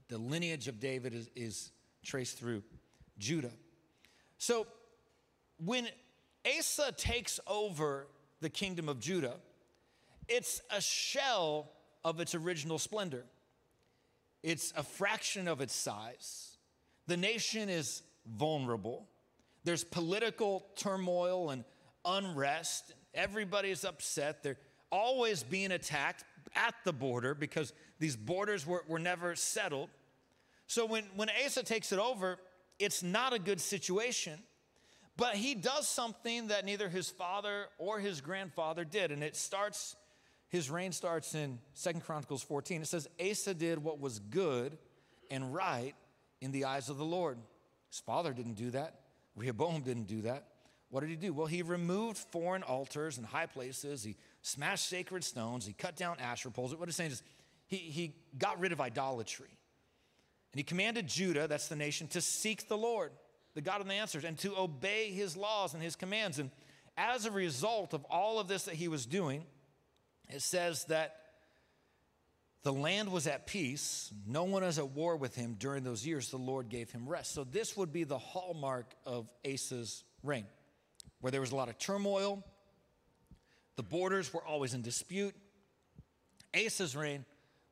the 0.09 0.17
lineage 0.17 0.69
of 0.69 0.81
David 0.81 1.13
is, 1.13 1.29
is 1.37 1.71
traced 2.03 2.39
through 2.39 2.63
Judah. 3.19 3.53
So 4.39 4.67
when 5.63 5.87
Asa 6.47 6.93
takes 6.93 7.39
over 7.47 8.07
the 8.41 8.49
kingdom 8.49 8.89
of 8.89 9.01
Judah, 9.01 9.35
it's 10.29 10.63
a 10.71 10.81
shell 10.81 11.71
of 12.05 12.21
its 12.21 12.35
original 12.35 12.79
splendor. 12.79 13.25
It's 14.43 14.73
a 14.77 14.83
fraction 14.83 15.49
of 15.49 15.61
its 15.61 15.75
size. 15.75 16.57
The 17.07 17.17
nation 17.17 17.69
is 17.69 18.03
vulnerable. 18.27 19.09
There's 19.65 19.85
political 19.85 20.67
turmoil 20.77 21.51
and 21.51 21.65
unrest. 22.05 22.95
Everybody's 23.15 23.85
upset. 23.85 24.43
They're 24.43 24.59
always 24.91 25.43
being 25.43 25.73
attacked 25.73 26.25
at 26.55 26.75
the 26.85 26.93
border 26.93 27.35
because 27.35 27.73
these 27.99 28.17
borders 28.17 28.67
were, 28.67 28.85
were 28.89 28.99
never 28.99 29.35
settled. 29.35 29.91
So 30.67 30.87
when, 30.87 31.05
when 31.17 31.29
Asa 31.45 31.63
takes 31.63 31.93
it 31.93 31.99
over, 31.99 32.39
it's 32.79 33.03
not 33.03 33.33
a 33.33 33.39
good 33.39 33.61
situation. 33.61 34.39
But 35.17 35.35
he 35.35 35.55
does 35.55 35.89
something 35.89 36.49
that 36.49 36.65
neither 36.65 36.89
his 36.89 37.11
father 37.11 37.67
or 37.79 37.99
his 37.99 38.21
grandfather 38.21 38.85
did. 38.85 39.11
And 39.11 39.25
it 39.25 39.35
starts, 39.35 39.97
his 40.49 40.71
reign 40.71 40.93
starts 40.93 41.35
in 41.35 41.59
Second 41.75 42.03
Chronicles 42.03 42.43
14. 42.43 42.83
It 42.83 42.89
says, 42.89 43.07
Asa 43.21 43.55
did 43.55 43.83
what 43.83 44.01
was 44.01 44.19
good 44.19 44.79
and 45.31 45.55
right 45.55 45.95
in 46.41 46.53
the 46.53 46.65
eyes 46.65 46.89
of 46.89 46.97
the 46.97 47.05
Lord. 47.05 47.39
His 47.91 48.01
father 48.01 48.33
didn't 48.33 48.55
do 48.55 48.71
that. 48.71 49.01
Rehoboam 49.37 49.83
didn't 49.83 50.07
do 50.07 50.23
that. 50.23 50.49
What 50.91 51.01
did 51.01 51.11
he 51.11 51.17
do? 51.17 51.35
Well, 51.35 51.47
he 51.47 51.61
removed 51.63 52.17
foreign 52.17 52.63
altars 52.63 53.19
and 53.19 53.27
high 53.27 53.47
places. 53.47 54.03
He 54.03 54.17
smashed 54.41 54.89
sacred 54.89 55.23
stones. 55.23 55.67
He 55.67 55.75
cut 55.75 55.97
down 55.97 56.19
Asherah 56.19 56.51
poles. 56.51 56.75
What 56.75 56.89
he's 56.89 56.97
saying 56.97 57.11
is 57.11 57.23
he, 57.67 57.77
he 57.77 58.15
got 58.39 58.59
rid 58.59 58.73
of 58.73 58.81
idolatry. 58.81 59.51
And 60.53 60.59
he 60.59 60.63
commanded 60.63 61.07
Judah, 61.07 61.47
that's 61.47 61.69
the 61.69 61.77
nation, 61.77 62.09
to 62.09 62.23
seek 62.23 62.69
the 62.69 62.77
Lord, 62.79 63.13
the 63.55 63.61
God 63.61 63.83
of 63.83 63.87
the 63.87 63.93
answers, 63.93 64.25
and 64.25 64.39
to 64.39 64.57
obey 64.57 65.11
his 65.11 65.37
laws 65.37 65.75
and 65.75 65.83
his 65.83 65.95
commands. 65.95 66.39
And 66.39 66.51
as 66.97 67.27
a 67.27 67.31
result 67.31 67.93
of 67.93 68.05
all 68.07 68.41
of 68.41 68.49
this 68.49 68.65
that 68.65 68.75
he 68.75 68.89
was 68.89 69.05
doing, 69.05 69.45
it 70.29 70.43
says 70.43 70.85
that 70.85 71.17
the 72.63 72.73
land 72.73 73.11
was 73.11 73.27
at 73.27 73.47
peace. 73.47 74.13
No 74.27 74.45
one 74.45 74.63
was 74.63 74.79
at 74.79 74.91
war 74.91 75.17
with 75.17 75.35
him 75.35 75.57
during 75.59 75.85
those 75.85 76.07
years. 76.07 76.31
The 76.31 76.37
Lord 76.37 76.69
gave 76.69 76.91
him 76.91 77.09
rest. 77.09 77.33
So, 77.33 77.45
this 77.45 77.77
would 77.77 77.93
be 77.93 78.05
the 78.05 78.19
hallmark 78.19 78.95
of 79.07 79.29
Asa's 79.47 80.05
reign, 80.23 80.45
where 81.21 81.31
there 81.31 81.41
was 81.41 81.53
a 81.53 81.57
lot 81.57 81.69
of 81.69 81.79
turmoil. 81.79 82.45
The 83.77 83.83
borders 83.83 84.35
were 84.35 84.45
always 84.45 84.75
in 84.75 84.83
dispute. 84.83 85.35
Asa's 86.55 86.97
reign 86.97 87.25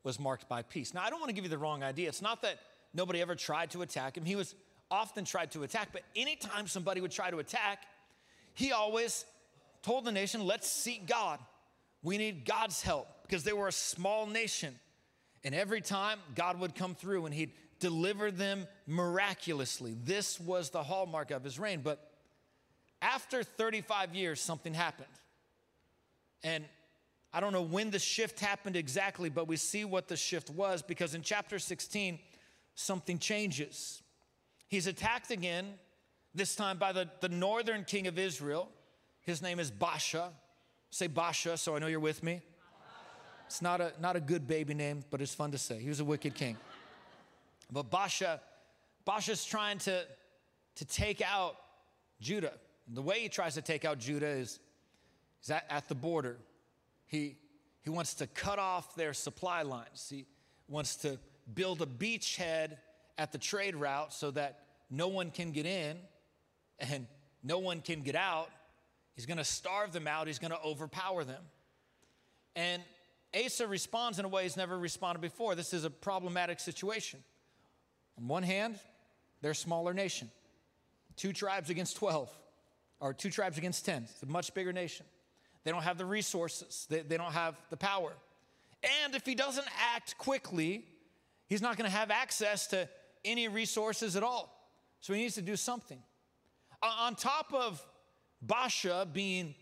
was 0.02 0.20
marked 0.20 0.48
by 0.48 0.62
peace. 0.62 0.94
Now, 0.94 1.02
I 1.02 1.10
don't 1.10 1.18
want 1.18 1.30
to 1.30 1.34
give 1.34 1.44
you 1.44 1.50
the 1.50 1.58
wrong 1.58 1.82
idea. 1.82 2.08
It's 2.08 2.22
not 2.22 2.42
that 2.42 2.58
nobody 2.94 3.20
ever 3.20 3.34
tried 3.34 3.72
to 3.72 3.82
attack 3.82 4.16
him. 4.16 4.24
He 4.24 4.36
was 4.36 4.54
often 4.90 5.24
tried 5.24 5.50
to 5.52 5.64
attack, 5.64 5.88
but 5.92 6.02
anytime 6.14 6.68
somebody 6.68 7.00
would 7.00 7.10
try 7.10 7.30
to 7.30 7.38
attack, 7.38 7.82
he 8.54 8.70
always 8.72 9.24
told 9.82 10.04
the 10.04 10.12
nation, 10.12 10.46
let's 10.46 10.70
seek 10.70 11.06
God. 11.06 11.40
We 12.06 12.18
need 12.18 12.44
God's 12.44 12.82
help 12.82 13.08
because 13.22 13.42
they 13.42 13.52
were 13.52 13.66
a 13.66 13.72
small 13.72 14.26
nation. 14.26 14.78
And 15.42 15.56
every 15.56 15.80
time 15.80 16.20
God 16.36 16.60
would 16.60 16.76
come 16.76 16.94
through 16.94 17.26
and 17.26 17.34
he'd 17.34 17.50
deliver 17.80 18.30
them 18.30 18.68
miraculously. 18.86 19.96
This 20.04 20.38
was 20.38 20.70
the 20.70 20.84
hallmark 20.84 21.32
of 21.32 21.42
his 21.42 21.58
reign. 21.58 21.80
But 21.82 22.08
after 23.02 23.42
35 23.42 24.14
years, 24.14 24.40
something 24.40 24.72
happened. 24.72 25.08
And 26.44 26.64
I 27.32 27.40
don't 27.40 27.52
know 27.52 27.62
when 27.62 27.90
the 27.90 27.98
shift 27.98 28.38
happened 28.38 28.76
exactly, 28.76 29.28
but 29.28 29.48
we 29.48 29.56
see 29.56 29.84
what 29.84 30.06
the 30.06 30.16
shift 30.16 30.48
was 30.48 30.82
because 30.82 31.16
in 31.16 31.22
chapter 31.22 31.58
16, 31.58 32.20
something 32.76 33.18
changes. 33.18 34.00
He's 34.68 34.86
attacked 34.86 35.32
again, 35.32 35.74
this 36.36 36.54
time 36.54 36.78
by 36.78 36.92
the, 36.92 37.10
the 37.20 37.30
northern 37.30 37.82
king 37.82 38.06
of 38.06 38.16
Israel. 38.16 38.68
His 39.22 39.42
name 39.42 39.58
is 39.58 39.72
Baasha. 39.72 40.28
Say 40.96 41.08
Baasha, 41.08 41.58
so 41.58 41.76
I 41.76 41.78
know 41.78 41.88
you're 41.88 42.00
with 42.00 42.22
me. 42.22 42.40
It's 43.44 43.60
not 43.60 43.82
a, 43.82 43.92
not 44.00 44.16
a 44.16 44.20
good 44.20 44.46
baby 44.46 44.72
name, 44.72 45.04
but 45.10 45.20
it's 45.20 45.34
fun 45.34 45.50
to 45.50 45.58
say. 45.58 45.78
He 45.78 45.90
was 45.90 46.00
a 46.00 46.06
wicked 46.06 46.34
king. 46.34 46.56
But 47.70 47.90
Baasha, 47.90 48.40
Baasha's 49.06 49.44
trying 49.44 49.76
to, 49.80 50.06
to 50.76 50.84
take 50.86 51.20
out 51.20 51.56
Judah. 52.18 52.54
The 52.88 53.02
way 53.02 53.20
he 53.20 53.28
tries 53.28 53.52
to 53.56 53.60
take 53.60 53.84
out 53.84 53.98
Judah 53.98 54.26
is, 54.26 54.58
is 55.42 55.50
at, 55.50 55.66
at 55.68 55.86
the 55.86 55.94
border. 55.94 56.38
He, 57.04 57.36
he 57.82 57.90
wants 57.90 58.14
to 58.14 58.26
cut 58.28 58.58
off 58.58 58.94
their 58.94 59.12
supply 59.12 59.64
lines. 59.64 60.06
He 60.08 60.24
wants 60.66 60.96
to 60.96 61.18
build 61.52 61.82
a 61.82 61.86
beachhead 61.86 62.78
at 63.18 63.32
the 63.32 63.38
trade 63.38 63.76
route 63.76 64.14
so 64.14 64.30
that 64.30 64.60
no 64.90 65.08
one 65.08 65.30
can 65.30 65.52
get 65.52 65.66
in 65.66 65.98
and 66.78 67.06
no 67.42 67.58
one 67.58 67.82
can 67.82 68.00
get 68.00 68.16
out. 68.16 68.48
He's 69.16 69.26
going 69.26 69.38
to 69.38 69.44
starve 69.44 69.92
them 69.92 70.06
out, 70.06 70.28
he's 70.28 70.38
going 70.38 70.52
to 70.52 70.60
overpower 70.62 71.24
them. 71.24 71.42
And 72.54 72.82
Asa 73.34 73.66
responds 73.66 74.18
in 74.18 74.24
a 74.24 74.28
way 74.28 74.44
he's 74.44 74.56
never 74.56 74.78
responded 74.78 75.20
before. 75.20 75.54
This 75.54 75.74
is 75.74 75.84
a 75.84 75.90
problematic 75.90 76.60
situation. 76.60 77.20
On 78.18 78.28
one 78.28 78.42
hand, 78.42 78.78
they're 79.42 79.50
a 79.50 79.54
smaller 79.54 79.92
nation, 79.92 80.30
two 81.16 81.32
tribes 81.32 81.70
against 81.70 81.96
12, 81.96 82.30
or 83.00 83.12
two 83.12 83.30
tribes 83.30 83.58
against 83.58 83.84
10. 83.84 84.04
It's 84.04 84.22
a 84.22 84.26
much 84.26 84.54
bigger 84.54 84.72
nation. 84.72 85.04
They 85.64 85.70
don't 85.70 85.82
have 85.82 85.98
the 85.98 86.06
resources, 86.06 86.86
they, 86.88 87.00
they 87.00 87.16
don't 87.16 87.32
have 87.32 87.56
the 87.70 87.76
power. 87.76 88.12
And 89.04 89.14
if 89.14 89.26
he 89.26 89.34
doesn't 89.34 89.66
act 89.94 90.16
quickly, 90.18 90.84
he's 91.46 91.62
not 91.62 91.76
going 91.76 91.90
to 91.90 91.96
have 91.96 92.10
access 92.10 92.66
to 92.68 92.88
any 93.24 93.48
resources 93.48 94.14
at 94.16 94.22
all. 94.22 94.52
So 95.00 95.12
he 95.12 95.20
needs 95.20 95.34
to 95.34 95.42
do 95.42 95.56
something. 95.56 95.98
On 96.82 97.14
top 97.14 97.52
of 97.52 97.84
Baasha 98.44 99.10
being 99.12 99.54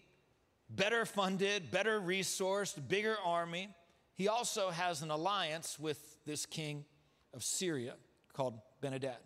better 0.69 1.05
funded, 1.05 1.71
better 1.71 2.01
resourced, 2.01 2.89
bigger 2.89 3.17
army, 3.25 3.69
he 4.15 4.29
also 4.29 4.71
has 4.71 5.03
an 5.03 5.11
alliance 5.11 5.79
with 5.79 6.25
this 6.25 6.47
king 6.47 6.85
of 7.33 7.43
Syria 7.43 7.95
called 8.33 8.59
Benhadad. 8.83 9.17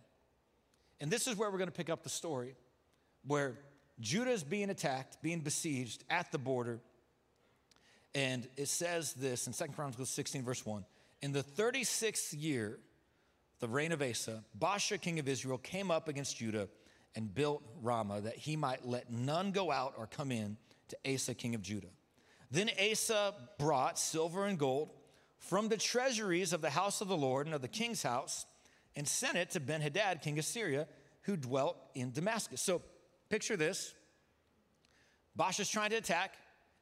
And 1.00 1.10
this 1.10 1.26
is 1.26 1.36
where 1.36 1.50
we're 1.50 1.58
going 1.58 1.68
to 1.68 1.76
pick 1.76 1.90
up 1.90 2.02
the 2.02 2.08
story 2.08 2.56
where 3.26 3.58
Judah 4.00 4.30
is 4.30 4.42
being 4.42 4.70
attacked, 4.70 5.22
being 5.22 5.40
besieged 5.40 6.04
at 6.08 6.32
the 6.32 6.38
border. 6.38 6.80
And 8.14 8.48
it 8.56 8.68
says 8.68 9.12
this 9.12 9.46
in 9.46 9.52
2 9.52 9.72
Chronicles 9.74 10.10
16, 10.10 10.42
verse 10.44 10.64
1 10.64 10.84
In 11.22 11.32
the 11.32 11.42
36th 11.42 12.34
year, 12.36 12.78
the 13.60 13.68
reign 13.68 13.92
of 13.92 14.00
Asa, 14.00 14.44
Baasha, 14.58 15.00
king 15.00 15.18
of 15.18 15.28
Israel, 15.28 15.58
came 15.58 15.90
up 15.90 16.08
against 16.08 16.36
Judah 16.36 16.68
and 17.18 17.34
built 17.34 17.64
Ramah 17.82 18.20
that 18.20 18.36
he 18.36 18.54
might 18.54 18.86
let 18.86 19.10
none 19.10 19.50
go 19.50 19.72
out 19.72 19.94
or 19.98 20.06
come 20.06 20.30
in 20.30 20.56
to 20.86 20.96
Asa, 21.12 21.34
king 21.34 21.56
of 21.56 21.62
Judah. 21.62 21.88
Then 22.48 22.70
Asa 22.80 23.34
brought 23.58 23.98
silver 23.98 24.46
and 24.46 24.56
gold 24.56 24.90
from 25.36 25.68
the 25.68 25.76
treasuries 25.76 26.52
of 26.52 26.60
the 26.60 26.70
house 26.70 27.00
of 27.00 27.08
the 27.08 27.16
Lord 27.16 27.46
and 27.46 27.56
of 27.56 27.60
the 27.60 27.66
king's 27.66 28.04
house 28.04 28.46
and 28.94 29.06
sent 29.06 29.36
it 29.36 29.50
to 29.50 29.60
Ben 29.60 29.80
Hadad, 29.80 30.22
king 30.22 30.38
of 30.38 30.44
Syria, 30.44 30.86
who 31.22 31.36
dwelt 31.36 31.76
in 31.96 32.12
Damascus. 32.12 32.62
So 32.62 32.82
picture 33.28 33.56
this 33.56 33.94
Baasha's 35.36 35.68
trying 35.68 35.90
to 35.90 35.96
attack. 35.96 36.34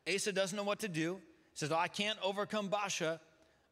Asa 0.06 0.32
doesn't 0.32 0.54
know 0.54 0.64
what 0.64 0.80
to 0.80 0.88
do. 0.88 1.14
He 1.14 1.58
says, 1.58 1.72
oh, 1.72 1.78
I 1.78 1.88
can't 1.88 2.18
overcome 2.22 2.68
Baasha. 2.68 3.20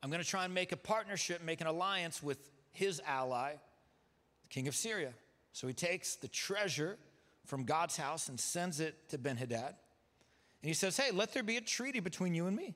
I'm 0.03 0.09
going 0.09 0.23
to 0.23 0.29
try 0.29 0.47
and 0.47 0.55
make 0.55 0.73
a 0.73 0.79
partnership, 0.79 1.45
make 1.45 1.61
an 1.61 1.67
alliance 1.67 2.23
with 2.23 2.39
his 2.73 3.03
ally, 3.07 3.53
the 3.53 4.49
king 4.49 4.67
of 4.67 4.75
Syria. 4.75 5.13
So 5.55 5.69
he 5.69 5.73
takes 5.73 6.17
the 6.17 6.27
treasure 6.27 6.99
from 7.47 7.63
God's 7.63 7.97
house 7.97 8.29
and 8.29 8.39
sends 8.39 8.81
it 8.81 9.09
to 9.11 9.19
Ben 9.19 9.37
Hadad. 9.37 9.69
And 9.69 10.69
he 10.69 10.75
says, 10.75 10.97
Hey, 10.97 11.13
let 11.13 11.33
there 11.33 11.45
be 11.45 11.57
a 11.57 11.61
treaty 11.61 12.01
between 12.01 12.35
you 12.35 12.49
and 12.49 12.57
me, 12.57 12.75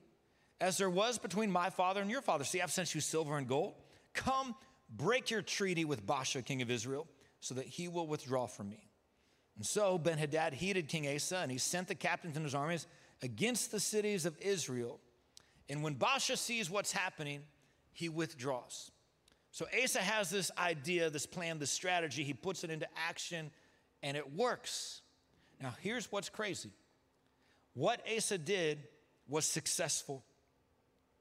as 0.61 0.77
there 0.77 0.89
was 0.89 1.19
between 1.19 1.51
my 1.51 1.69
father 1.69 2.01
and 2.01 2.09
your 2.09 2.21
father. 2.21 2.45
See, 2.45 2.61
I've 2.61 2.71
sent 2.71 2.95
you 2.95 3.01
silver 3.01 3.37
and 3.37 3.47
gold. 3.47 3.73
Come, 4.13 4.55
break 4.89 5.29
your 5.29 5.41
treaty 5.41 5.83
with 5.83 6.07
Baasha, 6.07 6.43
king 6.43 6.61
of 6.61 6.71
Israel, 6.71 7.05
so 7.41 7.53
that 7.55 7.65
he 7.65 7.89
will 7.89 8.07
withdraw 8.07 8.47
from 8.47 8.69
me. 8.69 8.89
And 9.57 9.65
so 9.65 9.97
Ben 9.97 10.17
Hadad 10.17 10.53
heeded 10.53 10.87
King 10.87 11.13
Asa, 11.13 11.39
and 11.39 11.51
he 11.51 11.57
sent 11.57 11.89
the 11.89 11.95
captains 11.95 12.37
and 12.37 12.45
his 12.45 12.55
armies 12.55 12.87
against 13.21 13.71
the 13.71 13.79
cities 13.81 14.25
of 14.25 14.39
Israel. 14.39 15.01
And 15.67 15.83
when 15.83 15.95
Baasha 15.95 16.37
sees 16.37 16.69
what's 16.69 16.93
happening, 16.93 17.41
he 17.91 18.07
withdraws. 18.07 18.89
So 19.51 19.65
Asa 19.83 19.99
has 19.99 20.29
this 20.29 20.51
idea, 20.57 21.09
this 21.09 21.25
plan, 21.25 21.59
this 21.59 21.71
strategy. 21.71 22.23
He 22.23 22.33
puts 22.33 22.63
it 22.63 22.69
into 22.69 22.87
action, 23.07 23.51
and 24.03 24.15
it 24.15 24.35
works. 24.35 25.01
Now, 25.61 25.73
here's 25.81 26.11
what's 26.11 26.29
crazy 26.29 26.71
what 27.73 28.01
Asa 28.15 28.37
did 28.37 28.79
was 29.27 29.45
successful. 29.45 30.23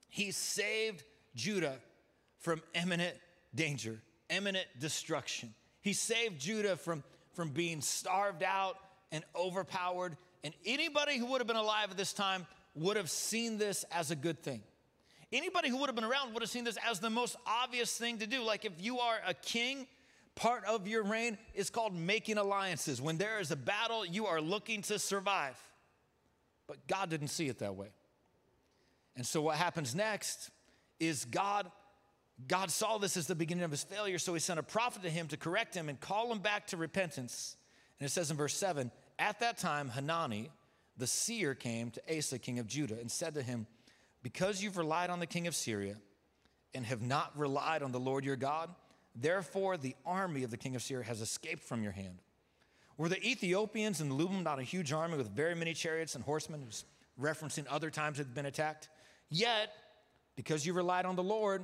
He 0.08 0.30
saved 0.30 1.04
Judah 1.34 1.76
from 2.38 2.62
imminent 2.74 3.16
danger, 3.54 4.00
imminent 4.30 4.66
destruction. 4.80 5.54
He 5.80 5.92
saved 5.92 6.40
Judah 6.40 6.76
from, 6.76 7.04
from 7.34 7.50
being 7.50 7.80
starved 7.80 8.42
out 8.42 8.76
and 9.12 9.22
overpowered. 9.36 10.16
And 10.42 10.54
anybody 10.64 11.18
who 11.18 11.26
would 11.26 11.40
have 11.40 11.46
been 11.46 11.56
alive 11.56 11.90
at 11.90 11.96
this 11.96 12.12
time 12.12 12.46
would 12.74 12.96
have 12.96 13.10
seen 13.10 13.58
this 13.58 13.84
as 13.92 14.10
a 14.10 14.16
good 14.16 14.42
thing. 14.42 14.62
Anybody 15.32 15.68
who 15.68 15.76
would 15.78 15.88
have 15.88 15.96
been 15.96 16.04
around 16.04 16.32
would 16.32 16.42
have 16.42 16.50
seen 16.50 16.64
this 16.64 16.78
as 16.88 17.00
the 17.00 17.10
most 17.10 17.36
obvious 17.46 17.96
thing 17.96 18.18
to 18.18 18.26
do. 18.26 18.42
Like 18.42 18.64
if 18.64 18.72
you 18.78 18.98
are 19.00 19.18
a 19.26 19.34
king, 19.34 19.86
part 20.34 20.64
of 20.64 20.88
your 20.88 21.02
reign 21.02 21.36
is 21.54 21.68
called 21.68 21.94
making 21.94 22.38
alliances. 22.38 23.00
When 23.02 23.18
there 23.18 23.40
is 23.40 23.50
a 23.50 23.56
battle, 23.56 24.06
you 24.06 24.26
are 24.26 24.40
looking 24.40 24.82
to 24.82 24.98
survive. 24.98 25.60
But 26.66 26.86
God 26.86 27.10
didn't 27.10 27.28
see 27.28 27.48
it 27.48 27.58
that 27.58 27.76
way. 27.76 27.88
And 29.16 29.26
so 29.26 29.42
what 29.42 29.56
happens 29.56 29.94
next 29.94 30.50
is 31.00 31.24
God 31.24 31.70
God 32.46 32.70
saw 32.70 32.98
this 32.98 33.16
as 33.16 33.26
the 33.26 33.34
beginning 33.34 33.64
of 33.64 33.70
his 33.70 33.82
failure, 33.82 34.18
so 34.18 34.32
he 34.32 34.40
sent 34.40 34.60
a 34.60 34.62
prophet 34.62 35.02
to 35.02 35.10
him 35.10 35.26
to 35.28 35.36
correct 35.36 35.74
him 35.74 35.88
and 35.88 35.98
call 35.98 36.30
him 36.30 36.38
back 36.38 36.68
to 36.68 36.76
repentance. 36.76 37.56
And 37.98 38.06
it 38.06 38.10
says 38.10 38.30
in 38.30 38.36
verse 38.36 38.54
7 38.54 38.92
At 39.18 39.40
that 39.40 39.58
time, 39.58 39.88
Hanani, 39.88 40.50
the 40.96 41.06
seer, 41.06 41.54
came 41.54 41.90
to 41.90 42.16
Asa, 42.16 42.38
king 42.38 42.60
of 42.60 42.68
Judah, 42.68 42.98
and 43.00 43.10
said 43.10 43.34
to 43.34 43.42
him, 43.42 43.66
Because 44.22 44.62
you've 44.62 44.76
relied 44.76 45.10
on 45.10 45.20
the 45.20 45.26
king 45.26 45.46
of 45.46 45.54
Syria 45.54 45.96
and 46.74 46.84
have 46.84 47.02
not 47.02 47.36
relied 47.38 47.82
on 47.82 47.92
the 47.92 48.00
Lord 48.00 48.24
your 48.24 48.36
God, 48.36 48.70
therefore 49.14 49.76
the 49.76 49.96
army 50.04 50.42
of 50.42 50.50
the 50.50 50.56
king 50.56 50.76
of 50.76 50.82
Syria 50.82 51.04
has 51.04 51.20
escaped 51.20 51.62
from 51.62 51.82
your 51.82 51.92
hand. 51.92 52.18
Were 52.96 53.08
the 53.08 53.24
Ethiopians 53.24 54.00
and 54.00 54.12
Lubim 54.12 54.42
not 54.42 54.58
a 54.58 54.62
huge 54.64 54.92
army 54.92 55.16
with 55.16 55.30
very 55.30 55.54
many 55.54 55.72
chariots 55.72 56.14
and 56.16 56.24
horsemen, 56.24 56.62
who's 56.62 56.84
referencing 57.20 57.64
other 57.70 57.90
times 57.90 58.18
they've 58.18 58.34
been 58.34 58.46
attacked? 58.46 58.88
Yet, 59.30 59.72
because 60.34 60.66
you 60.66 60.72
relied 60.72 61.06
on 61.06 61.14
the 61.14 61.22
Lord, 61.22 61.62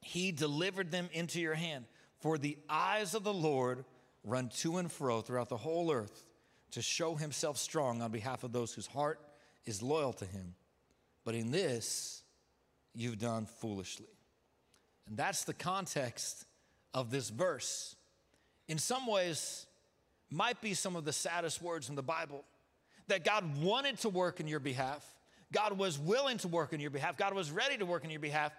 he 0.00 0.32
delivered 0.32 0.90
them 0.90 1.10
into 1.12 1.40
your 1.40 1.54
hand. 1.54 1.84
For 2.20 2.38
the 2.38 2.56
eyes 2.68 3.14
of 3.14 3.22
the 3.22 3.34
Lord 3.34 3.84
run 4.24 4.48
to 4.60 4.78
and 4.78 4.90
fro 4.90 5.20
throughout 5.20 5.50
the 5.50 5.56
whole 5.56 5.92
earth 5.92 6.24
to 6.72 6.82
show 6.82 7.14
himself 7.14 7.58
strong 7.58 8.02
on 8.02 8.10
behalf 8.10 8.42
of 8.42 8.52
those 8.52 8.72
whose 8.72 8.86
heart 8.86 9.20
is 9.66 9.82
loyal 9.82 10.12
to 10.14 10.24
him. 10.24 10.54
But 11.26 11.34
in 11.34 11.50
this, 11.50 12.22
you've 12.94 13.18
done 13.18 13.44
foolishly. 13.44 14.06
And 15.08 15.16
that's 15.16 15.44
the 15.44 15.52
context 15.52 16.46
of 16.94 17.10
this 17.10 17.28
verse. 17.28 17.96
In 18.68 18.78
some 18.78 19.06
ways, 19.06 19.66
might 20.30 20.60
be 20.60 20.72
some 20.72 20.96
of 20.96 21.04
the 21.04 21.12
saddest 21.12 21.60
words 21.60 21.88
in 21.88 21.96
the 21.96 22.02
Bible. 22.02 22.44
That 23.08 23.24
God 23.24 23.60
wanted 23.60 23.98
to 23.98 24.08
work 24.08 24.40
in 24.40 24.48
your 24.48 24.60
behalf, 24.60 25.04
God 25.52 25.76
was 25.78 25.98
willing 25.98 26.38
to 26.38 26.48
work 26.48 26.72
in 26.72 26.80
your 26.80 26.90
behalf, 26.90 27.16
God 27.16 27.34
was 27.34 27.50
ready 27.50 27.76
to 27.76 27.86
work 27.86 28.04
in 28.04 28.10
your 28.10 28.20
behalf, 28.20 28.52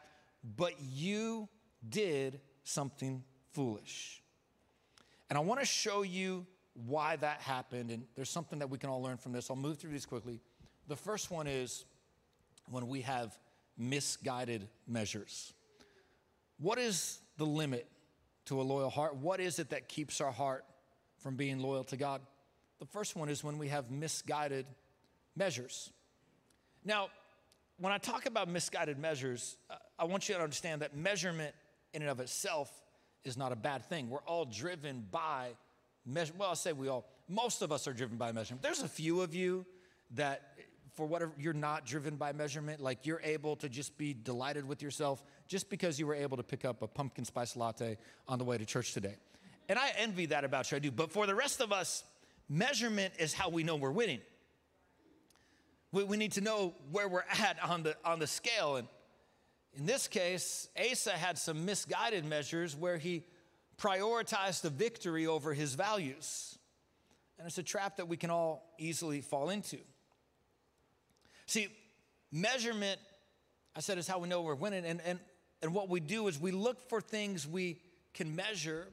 but 0.55 0.73
you 0.79 1.49
did 1.89 2.39
something 2.63 3.23
foolish. 3.53 4.21
And 5.29 5.37
I 5.37 5.41
want 5.41 5.59
to 5.59 5.65
show 5.65 6.03
you 6.03 6.45
why 6.85 7.15
that 7.17 7.41
happened. 7.41 7.91
And 7.91 8.03
there's 8.15 8.29
something 8.29 8.59
that 8.59 8.69
we 8.69 8.77
can 8.77 8.89
all 8.89 9.01
learn 9.01 9.17
from 9.17 9.33
this. 9.33 9.49
I'll 9.49 9.57
move 9.57 9.77
through 9.77 9.91
these 9.91 10.05
quickly. 10.05 10.39
The 10.87 10.95
first 10.95 11.29
one 11.31 11.47
is 11.47 11.83
when 12.69 12.87
we 12.87 13.01
have 13.01 13.37
misguided 13.77 14.67
measures. 14.87 15.53
What 16.59 16.79
is 16.79 17.19
the 17.37 17.45
limit 17.45 17.87
to 18.45 18.59
a 18.61 18.63
loyal 18.63 18.89
heart? 18.89 19.15
What 19.15 19.39
is 19.39 19.59
it 19.59 19.69
that 19.69 19.87
keeps 19.87 20.21
our 20.21 20.31
heart 20.31 20.65
from 21.19 21.35
being 21.35 21.59
loyal 21.59 21.83
to 21.85 21.97
God. 21.97 22.21
The 22.79 22.85
first 22.85 23.15
one 23.15 23.29
is 23.29 23.43
when 23.43 23.57
we 23.57 23.67
have 23.69 23.91
misguided 23.91 24.65
measures. 25.35 25.91
Now, 26.85 27.09
when 27.79 27.91
I 27.91 27.97
talk 27.97 28.25
about 28.25 28.47
misguided 28.47 28.97
measures, 28.97 29.57
uh, 29.69 29.75
I 29.99 30.05
want 30.05 30.29
you 30.29 30.35
to 30.35 30.41
understand 30.41 30.81
that 30.81 30.95
measurement 30.95 31.53
in 31.93 32.01
and 32.01 32.09
of 32.09 32.19
itself 32.19 32.71
is 33.23 33.37
not 33.37 33.51
a 33.51 33.55
bad 33.55 33.83
thing. 33.85 34.09
We're 34.09 34.19
all 34.19 34.45
driven 34.45 35.05
by 35.11 35.49
measure. 36.05 36.33
Well, 36.37 36.49
I'll 36.49 36.55
say 36.55 36.71
we 36.71 36.87
all, 36.87 37.05
most 37.27 37.61
of 37.61 37.71
us 37.71 37.87
are 37.87 37.93
driven 37.93 38.17
by 38.17 38.31
measurement. 38.31 38.61
There's 38.61 38.81
a 38.81 38.87
few 38.87 39.21
of 39.21 39.35
you 39.35 39.65
that 40.11 40.53
for 40.97 41.05
whatever 41.05 41.31
you're 41.37 41.53
not 41.53 41.85
driven 41.85 42.15
by 42.15 42.33
measurement, 42.33 42.81
like 42.81 43.05
you're 43.05 43.21
able 43.23 43.55
to 43.55 43.69
just 43.69 43.95
be 43.99 44.15
delighted 44.15 44.67
with 44.67 44.81
yourself 44.81 45.23
just 45.47 45.69
because 45.69 45.99
you 45.99 46.07
were 46.07 46.15
able 46.15 46.35
to 46.37 46.43
pick 46.43 46.65
up 46.65 46.81
a 46.81 46.87
pumpkin 46.87 47.23
spice 47.23 47.55
latte 47.55 47.97
on 48.27 48.39
the 48.39 48.43
way 48.43 48.57
to 48.57 48.65
church 48.65 48.93
today. 48.93 49.15
And 49.69 49.77
I 49.77 49.91
envy 49.95 50.25
that 50.25 50.43
about 50.43 50.71
you, 50.71 50.77
I 50.77 50.79
do. 50.79 50.89
But 50.89 51.11
for 51.11 51.27
the 51.27 51.35
rest 51.35 51.61
of 51.61 51.71
us, 51.71 52.03
measurement 52.49 53.13
is 53.19 53.31
how 53.31 53.49
we 53.49 53.63
know 53.63 53.75
we're 53.75 53.91
winning. 53.91 54.21
We, 55.91 56.03
we 56.03 56.17
need 56.17 56.31
to 56.31 56.41
know 56.41 56.73
where 56.91 57.07
we're 57.07 57.25
at 57.39 57.63
on 57.63 57.83
the, 57.83 57.95
on 58.03 58.17
the 58.17 58.27
scale. 58.27 58.77
And 58.77 58.87
in 59.77 59.85
this 59.85 60.07
case, 60.07 60.67
Asa 60.79 61.11
had 61.11 61.37
some 61.37 61.63
misguided 61.63 62.25
measures 62.25 62.75
where 62.75 62.97
he 62.97 63.23
prioritized 63.77 64.61
the 64.61 64.71
victory 64.71 65.27
over 65.27 65.53
his 65.53 65.75
values. 65.75 66.57
And 67.37 67.47
it's 67.47 67.59
a 67.59 67.63
trap 67.63 67.97
that 67.97 68.07
we 68.07 68.17
can 68.17 68.31
all 68.31 68.73
easily 68.79 69.21
fall 69.21 69.51
into. 69.51 69.77
See, 71.47 71.69
measurement, 72.31 72.99
I 73.75 73.79
said, 73.79 73.97
is 73.97 74.07
how 74.07 74.19
we 74.19 74.27
know 74.27 74.41
we're 74.41 74.55
winning. 74.55 74.85
And, 74.85 75.01
and, 75.05 75.19
and 75.61 75.73
what 75.73 75.89
we 75.89 75.99
do 75.99 76.27
is 76.27 76.39
we 76.39 76.51
look 76.51 76.89
for 76.89 77.01
things 77.01 77.47
we 77.47 77.79
can 78.13 78.35
measure 78.35 78.87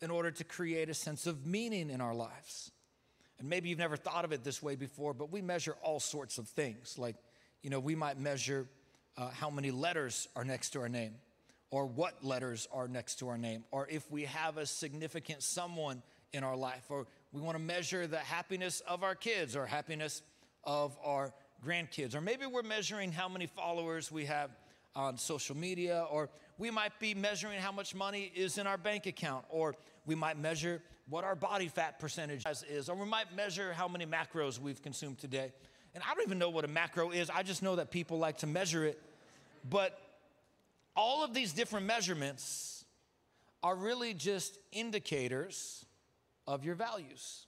in 0.00 0.10
order 0.10 0.30
to 0.30 0.44
create 0.44 0.88
a 0.90 0.94
sense 0.94 1.26
of 1.26 1.46
meaning 1.46 1.90
in 1.90 2.00
our 2.00 2.14
lives. 2.14 2.70
And 3.38 3.48
maybe 3.48 3.68
you've 3.68 3.78
never 3.78 3.96
thought 3.96 4.24
of 4.24 4.32
it 4.32 4.44
this 4.44 4.62
way 4.62 4.76
before, 4.76 5.14
but 5.14 5.32
we 5.32 5.40
measure 5.40 5.76
all 5.82 5.98
sorts 5.98 6.38
of 6.38 6.46
things. 6.46 6.98
Like, 6.98 7.16
you 7.62 7.70
know, 7.70 7.80
we 7.80 7.94
might 7.94 8.18
measure 8.18 8.68
uh, 9.16 9.30
how 9.30 9.50
many 9.50 9.70
letters 9.70 10.28
are 10.36 10.44
next 10.44 10.70
to 10.70 10.80
our 10.80 10.88
name, 10.88 11.14
or 11.70 11.86
what 11.86 12.22
letters 12.24 12.68
are 12.72 12.86
next 12.86 13.16
to 13.20 13.28
our 13.28 13.38
name, 13.38 13.64
or 13.70 13.88
if 13.88 14.10
we 14.10 14.24
have 14.24 14.58
a 14.58 14.66
significant 14.66 15.42
someone 15.42 16.02
in 16.32 16.44
our 16.44 16.56
life, 16.56 16.84
or 16.88 17.06
we 17.32 17.40
want 17.40 17.56
to 17.56 17.62
measure 17.62 18.06
the 18.06 18.18
happiness 18.18 18.80
of 18.80 19.02
our 19.02 19.14
kids 19.14 19.56
or 19.56 19.66
happiness 19.66 20.22
of 20.64 20.96
our 21.04 21.32
grandkids, 21.64 22.14
or 22.14 22.20
maybe 22.20 22.46
we're 22.46 22.62
measuring 22.62 23.12
how 23.12 23.28
many 23.28 23.46
followers 23.46 24.12
we 24.12 24.24
have 24.26 24.50
on 24.94 25.16
social 25.16 25.56
media, 25.56 26.06
or 26.10 26.28
we 26.58 26.70
might 26.70 26.98
be 27.00 27.14
measuring 27.14 27.58
how 27.58 27.72
much 27.72 27.94
money 27.94 28.30
is 28.34 28.58
in 28.58 28.66
our 28.66 28.78
bank 28.78 29.06
account, 29.06 29.44
or 29.48 29.74
we 30.06 30.14
might 30.14 30.38
measure 30.38 30.82
what 31.08 31.24
our 31.24 31.34
body 31.34 31.68
fat 31.68 31.98
percentage 31.98 32.44
is, 32.70 32.88
or 32.88 32.96
we 32.96 33.06
might 33.06 33.34
measure 33.34 33.72
how 33.72 33.88
many 33.88 34.06
macros 34.06 34.58
we've 34.58 34.82
consumed 34.82 35.18
today. 35.18 35.52
And 35.94 36.02
I 36.02 36.14
don't 36.14 36.24
even 36.24 36.38
know 36.38 36.50
what 36.50 36.64
a 36.64 36.68
macro 36.68 37.10
is, 37.10 37.30
I 37.30 37.42
just 37.42 37.62
know 37.62 37.76
that 37.76 37.90
people 37.90 38.18
like 38.18 38.38
to 38.38 38.46
measure 38.46 38.84
it. 38.84 39.00
But 39.68 39.98
all 40.96 41.24
of 41.24 41.34
these 41.34 41.52
different 41.52 41.86
measurements 41.86 42.84
are 43.62 43.74
really 43.74 44.14
just 44.14 44.58
indicators 44.72 45.84
of 46.46 46.64
your 46.64 46.74
values. 46.74 47.46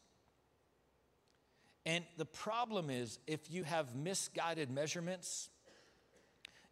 And 1.87 2.05
the 2.17 2.25
problem 2.25 2.91
is, 2.91 3.21
if 3.29 3.49
you 3.49 3.63
have 3.63 3.95
misguided 3.95 4.73
measurements, 4.73 5.49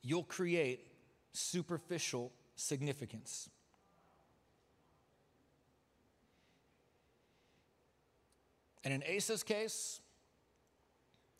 you'll 0.02 0.24
create 0.24 0.80
superficial 1.32 2.32
significance. 2.56 3.48
And 8.82 8.92
in 8.92 9.16
Asa's 9.16 9.44
case, 9.44 10.00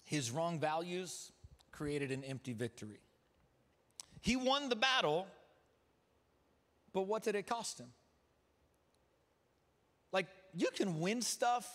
his 0.07 0.31
wrong 0.31 0.61
values 0.61 1.33
created 1.73 2.13
an 2.13 2.23
empty 2.23 2.53
victory. 2.53 3.01
He 4.23 4.37
won 4.37 4.69
the 4.69 4.77
battle, 4.77 5.27
but 6.93 7.03
what 7.03 7.25
did 7.25 7.35
it 7.35 7.49
cost 7.49 7.81
him? 7.81 7.89
Like, 10.13 10.29
you 10.55 10.69
can 10.75 11.01
win 11.01 11.21
stuff 11.21 11.69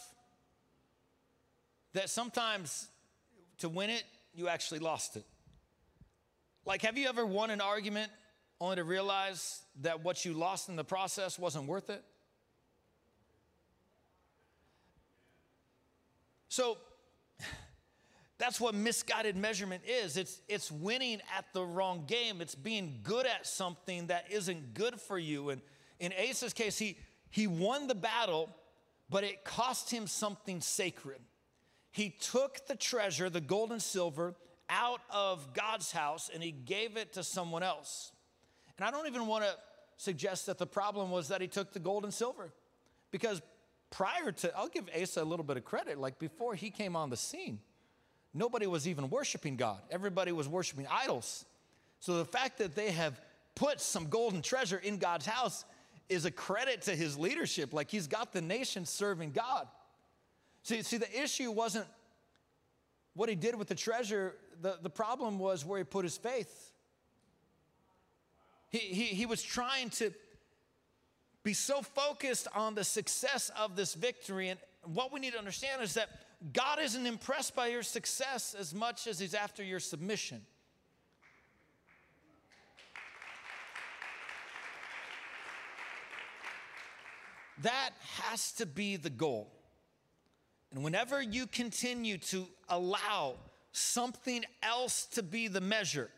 that 1.94 2.10
sometimes 2.10 2.88
to 3.60 3.70
win 3.70 3.90
it, 3.90 4.04
you 4.34 4.48
actually 4.48 4.80
lost 4.80 5.16
it. 5.16 5.26
Like, 6.66 6.82
have 6.84 6.98
you 6.98 7.08
ever 7.08 7.26
won 7.26 7.50
an 7.50 7.62
argument 7.62 8.12
only 8.62 8.76
to 8.76 8.84
realize 8.84 9.62
that 9.82 10.04
what 10.04 10.26
you 10.26 10.34
lost 10.34 10.70
in 10.70 10.76
the 10.76 10.84
process 10.84 11.40
wasn't 11.40 11.66
worth 11.66 11.90
it? 11.90 12.04
So 16.50 16.78
that's 18.38 18.60
what 18.60 18.76
misguided 18.76 19.36
measurement 19.36 19.84
is. 19.88 20.18
It's, 20.18 20.42
it's 20.48 20.72
winning 20.72 21.22
at 21.36 21.46
the 21.54 21.64
wrong 21.64 22.06
game. 22.06 22.42
It's 22.42 22.56
being 22.56 23.00
good 23.04 23.26
at 23.26 23.48
something 23.48 24.08
that 24.08 24.26
isn't 24.30 24.74
good 24.74 25.00
for 25.00 25.18
you. 25.18 25.50
And 25.50 25.62
in 26.00 26.14
Asa's 26.14 26.54
case, 26.54 26.78
he, 26.78 26.98
he 27.30 27.48
won 27.48 27.88
the 27.88 27.96
battle, 27.96 28.50
but 29.10 29.24
it 29.24 29.44
cost 29.44 29.90
him 29.90 30.08
something 30.08 30.62
sacred. 30.62 31.20
He 31.92 32.16
took 32.20 32.68
the 32.68 32.76
treasure, 32.76 33.30
the 33.30 33.42
gold 33.42 33.72
and 33.72 33.82
silver, 33.82 34.36
out 34.70 35.02
of 35.10 35.54
God's 35.54 35.92
house 35.92 36.30
and 36.34 36.44
he 36.44 36.52
gave 36.52 36.96
it 36.96 37.14
to 37.14 37.24
someone 37.24 37.64
else. 37.64 38.12
And 38.78 38.88
I 38.88 38.92
don't 38.92 39.08
even 39.08 39.26
want 39.28 39.44
to 39.44 39.56
suggest 39.98 40.46
that 40.46 40.58
the 40.58 40.68
problem 40.68 41.12
was 41.12 41.30
that 41.30 41.42
he 41.42 41.48
took 41.48 41.74
the 41.74 41.80
gold 41.80 42.04
and 42.04 42.14
silver 42.14 42.54
because 43.12 43.42
prior 43.90 44.32
to, 44.32 44.56
I'll 44.56 44.68
give 44.68 44.90
Asa 45.00 45.22
a 45.22 45.26
little 45.26 45.44
bit 45.44 45.58
of 45.58 45.66
credit, 45.66 45.98
like 45.98 46.20
before 46.20 46.56
he 46.56 46.70
came 46.70 46.96
on 46.96 47.10
the 47.10 47.18
scene, 47.18 47.60
nobody 48.34 48.68
was 48.68 48.88
even 48.88 49.10
worshiping 49.10 49.56
God. 49.56 49.80
Everybody 49.90 50.32
was 50.32 50.48
worshiping 50.48 50.88
idols. 50.90 51.46
So 52.00 52.18
the 52.18 52.26
fact 52.26 52.60
that 52.60 52.76
they 52.76 52.92
have 52.92 53.20
put 53.56 53.82
some 53.82 54.08
golden 54.08 54.42
treasure 54.42 54.78
in 54.78 54.98
God's 54.98 55.26
house 55.26 55.66
is 56.08 56.26
a 56.26 56.32
credit 56.32 56.84
to 56.84 56.96
his 56.96 57.18
leadership. 57.18 57.74
Like 57.74 57.90
he's 57.90 58.08
got 58.08 58.32
the 58.32 58.42
nation 58.42 58.86
serving 58.86 59.32
God. 59.32 59.68
See, 60.64 60.82
see 60.84 60.98
the 60.98 61.22
issue 61.22 61.52
wasn't 61.52 61.86
what 63.14 63.30
he 63.30 63.36
did 63.36 63.56
with 63.56 63.68
the 63.68 63.76
treasure, 63.76 64.36
the, 64.62 64.78
the 64.82 64.90
problem 64.90 65.40
was 65.40 65.66
where 65.66 65.78
he 65.78 65.84
put 65.84 66.06
his 66.06 66.18
faith. 66.18 66.72
He, 68.70 68.78
he, 68.78 69.04
he 69.06 69.26
was 69.26 69.42
trying 69.42 69.90
to 69.92 70.14
be 71.44 71.54
so 71.54 71.82
focused 71.82 72.48
on 72.54 72.76
the 72.76 72.84
success 72.84 73.50
of 73.58 73.76
this 73.76 73.94
victory. 73.94 74.50
And 74.50 74.60
what 74.84 75.12
we 75.12 75.20
need 75.20 75.34
to 75.34 75.40
understand 75.40 75.82
is 75.82 75.96
that 75.96 76.10
God 76.54 76.80
isn't 76.80 77.06
impressed 77.06 77.56
by 77.56 77.68
your 77.68 77.84
success 77.84 78.56
as 78.58 78.74
much 78.74 79.08
as 79.08 79.20
He's 79.20 79.34
after 79.34 79.64
your 79.64 79.80
submission. 79.80 80.42
That 87.62 87.90
has 88.22 88.54
to 88.54 88.66
be 88.66 88.96
the 88.96 89.10
goal. 89.10 89.52
And 90.72 90.84
whenever 90.84 91.22
you 91.22 91.48
continue 91.48 92.18
to 92.18 92.48
allow 92.68 93.36
something 93.72 94.46
else 94.62 95.06
to 95.08 95.24
be 95.24 95.48
the 95.48 95.62
measure, 95.62 96.10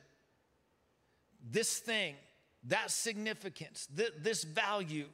this 1.49 1.77
thing, 1.77 2.15
that 2.65 2.91
significance, 2.91 3.87
th- 3.95 4.13
this 4.19 4.43
value, 4.43 5.07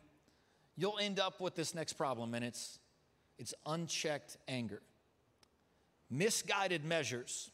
you'll 0.76 1.00
end 1.00 1.20
up 1.20 1.40
with 1.40 1.56
this 1.56 1.74
next 1.76 1.94
problem, 1.94 2.34
and 2.34 2.44
it's, 2.44 2.80
it's 3.38 3.54
unchecked 3.66 4.38
anger. 4.48 4.82
Misguided 6.10 6.84
measures 6.84 7.52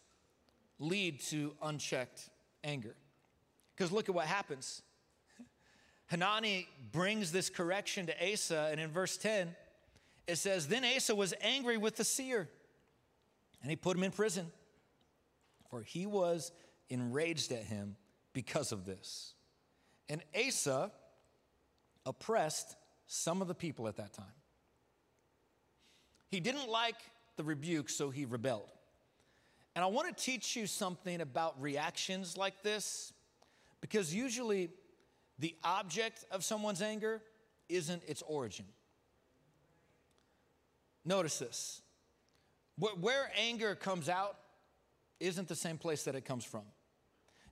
lead 0.79 1.19
to 1.21 1.53
unchecked 1.61 2.29
anger. 2.63 2.95
Because 3.75 3.91
look 3.91 4.09
at 4.09 4.15
what 4.15 4.25
happens. 4.25 4.81
Hanani 6.07 6.67
brings 6.91 7.31
this 7.31 7.49
correction 7.49 8.05
to 8.07 8.31
Asa, 8.31 8.69
and 8.71 8.79
in 8.79 8.89
verse 8.89 9.17
10, 9.17 9.55
it 10.27 10.38
says, 10.38 10.67
Then 10.67 10.83
Asa 10.86 11.15
was 11.15 11.33
angry 11.41 11.77
with 11.77 11.95
the 11.95 12.03
seer, 12.03 12.49
and 13.62 13.69
he 13.69 13.75
put 13.75 13.97
him 13.97 14.03
in 14.03 14.12
prison, 14.12 14.51
for 15.69 15.81
he 15.81 16.05
was 16.05 16.51
enraged 16.89 17.51
at 17.51 17.63
him 17.63 17.95
because 18.33 18.71
of 18.71 18.86
this. 18.86 19.33
And 20.09 20.21
Asa 20.36 20.91
oppressed 22.05 22.75
some 23.07 23.41
of 23.41 23.47
the 23.47 23.55
people 23.55 23.88
at 23.88 23.97
that 23.97 24.13
time. 24.13 24.25
He 26.29 26.39
didn't 26.39 26.69
like 26.69 26.95
the 27.36 27.43
rebuke, 27.43 27.89
so 27.89 28.09
he 28.09 28.25
rebelled. 28.25 28.71
And 29.75 29.83
I 29.83 29.88
want 29.88 30.15
to 30.15 30.23
teach 30.23 30.55
you 30.55 30.67
something 30.67 31.21
about 31.21 31.59
reactions 31.62 32.38
like 32.38 32.62
this, 32.63 33.13
because 33.81 34.13
usually 34.13 34.69
the 35.39 35.55
object 35.63 36.25
of 36.31 36.43
someone's 36.43 36.81
anger 36.81 37.21
isn't 37.69 38.03
its 38.07 38.21
origin. 38.23 38.65
Notice 41.05 41.39
this 41.39 41.81
where 42.77 43.31
anger 43.37 43.75
comes 43.75 44.09
out 44.09 44.37
isn't 45.19 45.47
the 45.47 45.55
same 45.55 45.77
place 45.77 46.03
that 46.03 46.15
it 46.15 46.25
comes 46.25 46.43
from. 46.43 46.63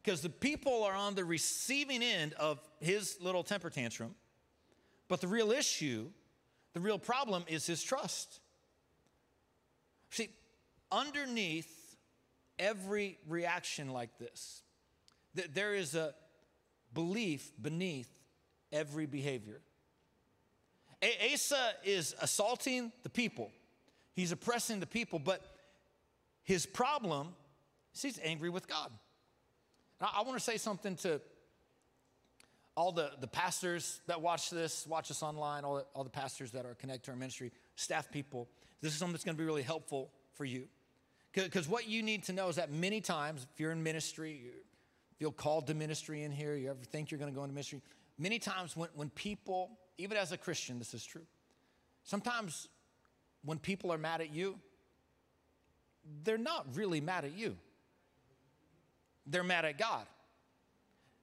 Because 0.03 0.21
the 0.21 0.29
people 0.29 0.83
are 0.83 0.95
on 0.95 1.13
the 1.13 1.23
receiving 1.23 2.01
end 2.01 2.33
of 2.33 2.59
his 2.79 3.17
little 3.21 3.43
temper 3.43 3.69
tantrum. 3.69 4.15
But 5.07 5.21
the 5.21 5.27
real 5.27 5.51
issue, 5.51 6.09
the 6.73 6.79
real 6.79 6.97
problem 6.97 7.43
is 7.47 7.67
his 7.67 7.83
trust. 7.83 8.39
See, 10.09 10.29
underneath 10.91 11.95
every 12.57 13.19
reaction 13.27 13.89
like 13.89 14.17
this, 14.17 14.63
there 15.53 15.75
is 15.75 15.93
a 15.93 16.15
belief 16.93 17.51
beneath 17.61 18.09
every 18.71 19.05
behavior. 19.05 19.61
Asa 21.03 21.71
is 21.83 22.15
assaulting 22.21 22.91
the 23.03 23.09
people, 23.09 23.51
he's 24.13 24.31
oppressing 24.31 24.79
the 24.79 24.87
people, 24.87 25.19
but 25.19 25.43
his 26.43 26.65
problem 26.65 27.29
is 27.93 28.01
He's 28.01 28.19
angry 28.23 28.49
with 28.49 28.67
God. 28.67 28.91
I 29.99 30.23
want 30.23 30.37
to 30.37 30.43
say 30.43 30.57
something 30.57 30.95
to 30.97 31.21
all 32.75 32.91
the, 32.91 33.11
the 33.19 33.27
pastors 33.27 34.01
that 34.07 34.21
watch 34.21 34.49
this, 34.49 34.87
watch 34.87 35.11
us 35.11 35.21
online, 35.21 35.63
all 35.63 35.75
the, 35.75 35.85
all 35.93 36.03
the 36.03 36.09
pastors 36.09 36.51
that 36.51 36.65
are 36.65 36.73
connected 36.73 37.03
to 37.03 37.11
our 37.11 37.17
ministry, 37.17 37.51
staff 37.75 38.09
people. 38.09 38.47
This 38.81 38.93
is 38.93 38.97
something 38.97 39.13
that's 39.13 39.23
going 39.23 39.35
to 39.35 39.41
be 39.41 39.45
really 39.45 39.61
helpful 39.61 40.09
for 40.33 40.45
you. 40.45 40.67
Because 41.33 41.67
what 41.67 41.87
you 41.87 42.01
need 42.01 42.23
to 42.23 42.33
know 42.33 42.47
is 42.47 42.55
that 42.55 42.71
many 42.71 42.99
times, 42.99 43.45
if 43.53 43.59
you're 43.59 43.71
in 43.71 43.83
ministry, 43.83 44.41
you 44.43 44.51
feel 45.19 45.31
called 45.31 45.67
to 45.67 45.73
ministry 45.73 46.23
in 46.23 46.31
here, 46.31 46.55
you 46.55 46.69
ever 46.69 46.83
think 46.83 47.11
you're 47.11 47.19
going 47.19 47.31
to 47.31 47.35
go 47.35 47.43
into 47.43 47.53
ministry, 47.53 47.81
many 48.17 48.39
times 48.39 48.75
when, 48.75 48.89
when 48.95 49.09
people, 49.11 49.69
even 50.01 50.17
as 50.17 50.31
a 50.31 50.37
Christian, 50.37 50.79
this 50.79 50.93
is 50.93 51.03
true, 51.03 51.25
sometimes 52.03 52.67
when 53.43 53.57
people 53.57 53.91
are 53.91 53.97
mad 53.97 54.21
at 54.21 54.33
you, 54.33 54.59
they're 56.23 56.37
not 56.37 56.65
really 56.75 57.01
mad 57.01 57.25
at 57.25 57.37
you. 57.37 57.57
They're 59.27 59.43
mad 59.43 59.65
at 59.65 59.77
God. 59.77 60.05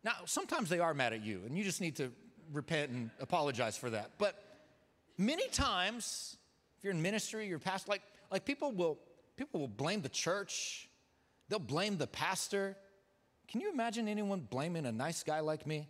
Now, 0.05 0.15
sometimes 0.25 0.69
they 0.69 0.79
are 0.79 0.95
mad 0.95 1.13
at 1.13 1.25
you, 1.25 1.43
and 1.45 1.57
you 1.59 1.65
just 1.65 1.81
need 1.81 1.97
to 1.97 2.13
repent 2.53 2.91
and 2.91 3.11
apologize 3.21 3.77
for 3.77 3.91
that. 3.91 4.13
But 4.19 4.41
many 5.17 5.49
times, 5.49 6.37
if 6.79 6.85
you're 6.85 6.93
in 6.93 7.03
ministry, 7.03 7.47
you're 7.49 7.59
past, 7.59 7.89
like, 7.89 8.03
like 8.31 8.45
people 8.45 8.73
will 8.73 8.99
people 9.37 9.61
will 9.61 9.69
blame 9.69 10.03
the 10.03 10.09
church, 10.09 10.89
they'll 11.49 11.59
blame 11.59 11.97
the 11.97 12.07
pastor. 12.09 12.77
Can 13.47 13.61
you 13.61 13.73
imagine 13.73 14.09
anyone 14.09 14.41
blaming 14.41 14.85
a 14.85 14.93
nice 14.93 15.23
guy 15.23 15.41
like 15.41 15.67
me? 15.67 15.89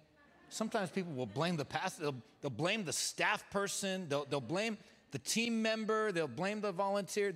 Sometimes 0.51 0.91
people 0.91 1.13
will 1.13 1.27
blame 1.27 1.57
the 1.57 1.65
pastor, 1.65 2.05
they'll, 2.05 2.15
they'll 2.41 2.51
blame 2.51 2.85
the 2.85 2.93
staff 2.93 3.49
person, 3.51 4.09
they'll, 4.09 4.25
they'll 4.25 4.41
blame 4.41 4.79
the 5.11 5.19
team 5.19 5.63
member, 5.63 6.13
they'll 6.13 6.29
blame 6.29 6.61
the 6.61 6.73
volunteer, 6.73 7.33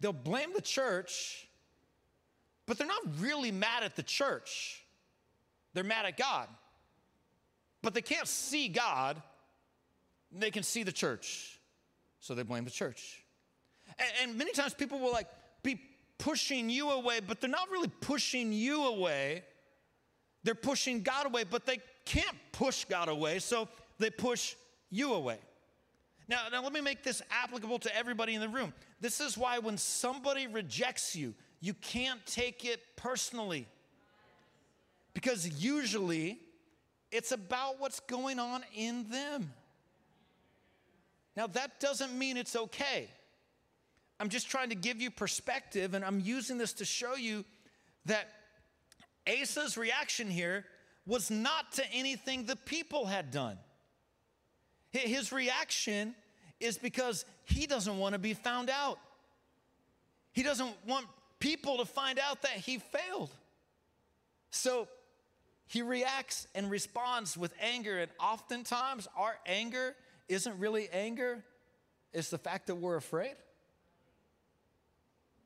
they'll, 0.00 0.12
blame 0.12 0.52
the 0.54 0.60
church, 0.60 1.48
but 2.66 2.78
they're 2.78 2.86
not 2.86 3.02
really 3.18 3.50
mad 3.50 3.82
at 3.82 3.96
the 3.96 4.02
church. 4.02 4.82
They're 5.74 5.84
mad 5.84 6.06
at 6.06 6.16
God. 6.16 6.48
But 7.82 7.94
they 7.94 8.02
can't 8.02 8.28
see 8.28 8.68
God, 8.68 9.20
they 10.30 10.50
can 10.50 10.62
see 10.62 10.82
the 10.82 10.92
church. 10.92 11.58
So 12.20 12.34
they 12.34 12.44
blame 12.44 12.64
the 12.64 12.70
church. 12.70 13.24
And, 13.98 14.08
and 14.22 14.38
many 14.38 14.52
times 14.52 14.74
people 14.74 15.00
will 15.00 15.12
like 15.12 15.26
be 15.62 15.80
pushing 16.18 16.70
you 16.70 16.90
away, 16.90 17.20
but 17.20 17.40
they're 17.40 17.50
not 17.50 17.70
really 17.70 17.90
pushing 18.00 18.52
you 18.52 18.84
away. 18.84 19.42
They're 20.44 20.54
pushing 20.54 21.02
God 21.02 21.26
away, 21.26 21.44
but 21.44 21.66
they 21.66 21.78
can't 22.04 22.36
push 22.52 22.84
God 22.84 23.08
away, 23.08 23.38
so 23.38 23.68
they 23.98 24.10
push 24.10 24.54
you 24.90 25.14
away. 25.14 25.38
Now, 26.28 26.42
now 26.50 26.62
let 26.62 26.72
me 26.72 26.80
make 26.80 27.02
this 27.02 27.22
applicable 27.30 27.78
to 27.80 27.96
everybody 27.96 28.34
in 28.34 28.40
the 28.40 28.48
room. 28.48 28.72
This 29.00 29.20
is 29.20 29.36
why 29.36 29.58
when 29.58 29.76
somebody 29.76 30.46
rejects 30.46 31.16
you, 31.16 31.34
you 31.60 31.74
can't 31.74 32.24
take 32.26 32.64
it 32.64 32.80
personally. 32.96 33.66
Because 35.14 35.62
usually 35.62 36.38
it's 37.10 37.32
about 37.32 37.80
what's 37.80 38.00
going 38.00 38.38
on 38.38 38.62
in 38.74 39.08
them. 39.10 39.52
Now, 41.36 41.46
that 41.48 41.80
doesn't 41.80 42.16
mean 42.16 42.36
it's 42.36 42.56
okay. 42.56 43.08
I'm 44.20 44.28
just 44.28 44.50
trying 44.50 44.68
to 44.68 44.74
give 44.74 45.00
you 45.00 45.10
perspective, 45.10 45.94
and 45.94 46.04
I'm 46.04 46.20
using 46.20 46.58
this 46.58 46.72
to 46.74 46.84
show 46.84 47.14
you 47.14 47.44
that 48.06 48.28
Asa's 49.26 49.76
reaction 49.76 50.28
here 50.28 50.64
was 51.06 51.30
not 51.30 51.72
to 51.72 51.84
anything 51.92 52.46
the 52.46 52.56
people 52.56 53.06
had 53.06 53.30
done. 53.30 53.58
His 54.90 55.32
reaction 55.32 56.14
is 56.60 56.78
because 56.78 57.24
he 57.44 57.66
doesn't 57.66 57.98
want 57.98 58.12
to 58.12 58.18
be 58.18 58.34
found 58.34 58.70
out. 58.70 58.98
He 60.32 60.42
doesn't 60.42 60.74
want 60.86 61.06
people 61.38 61.78
to 61.78 61.84
find 61.84 62.18
out 62.18 62.42
that 62.42 62.52
he 62.52 62.78
failed. 62.78 63.30
So 64.50 64.86
he 65.66 65.82
reacts 65.82 66.46
and 66.54 66.70
responds 66.70 67.36
with 67.36 67.52
anger. 67.60 67.98
And 67.98 68.10
oftentimes, 68.20 69.08
our 69.16 69.36
anger 69.46 69.96
isn't 70.28 70.58
really 70.58 70.88
anger, 70.90 71.42
it's 72.12 72.30
the 72.30 72.38
fact 72.38 72.66
that 72.66 72.76
we're 72.76 72.96
afraid. 72.96 73.34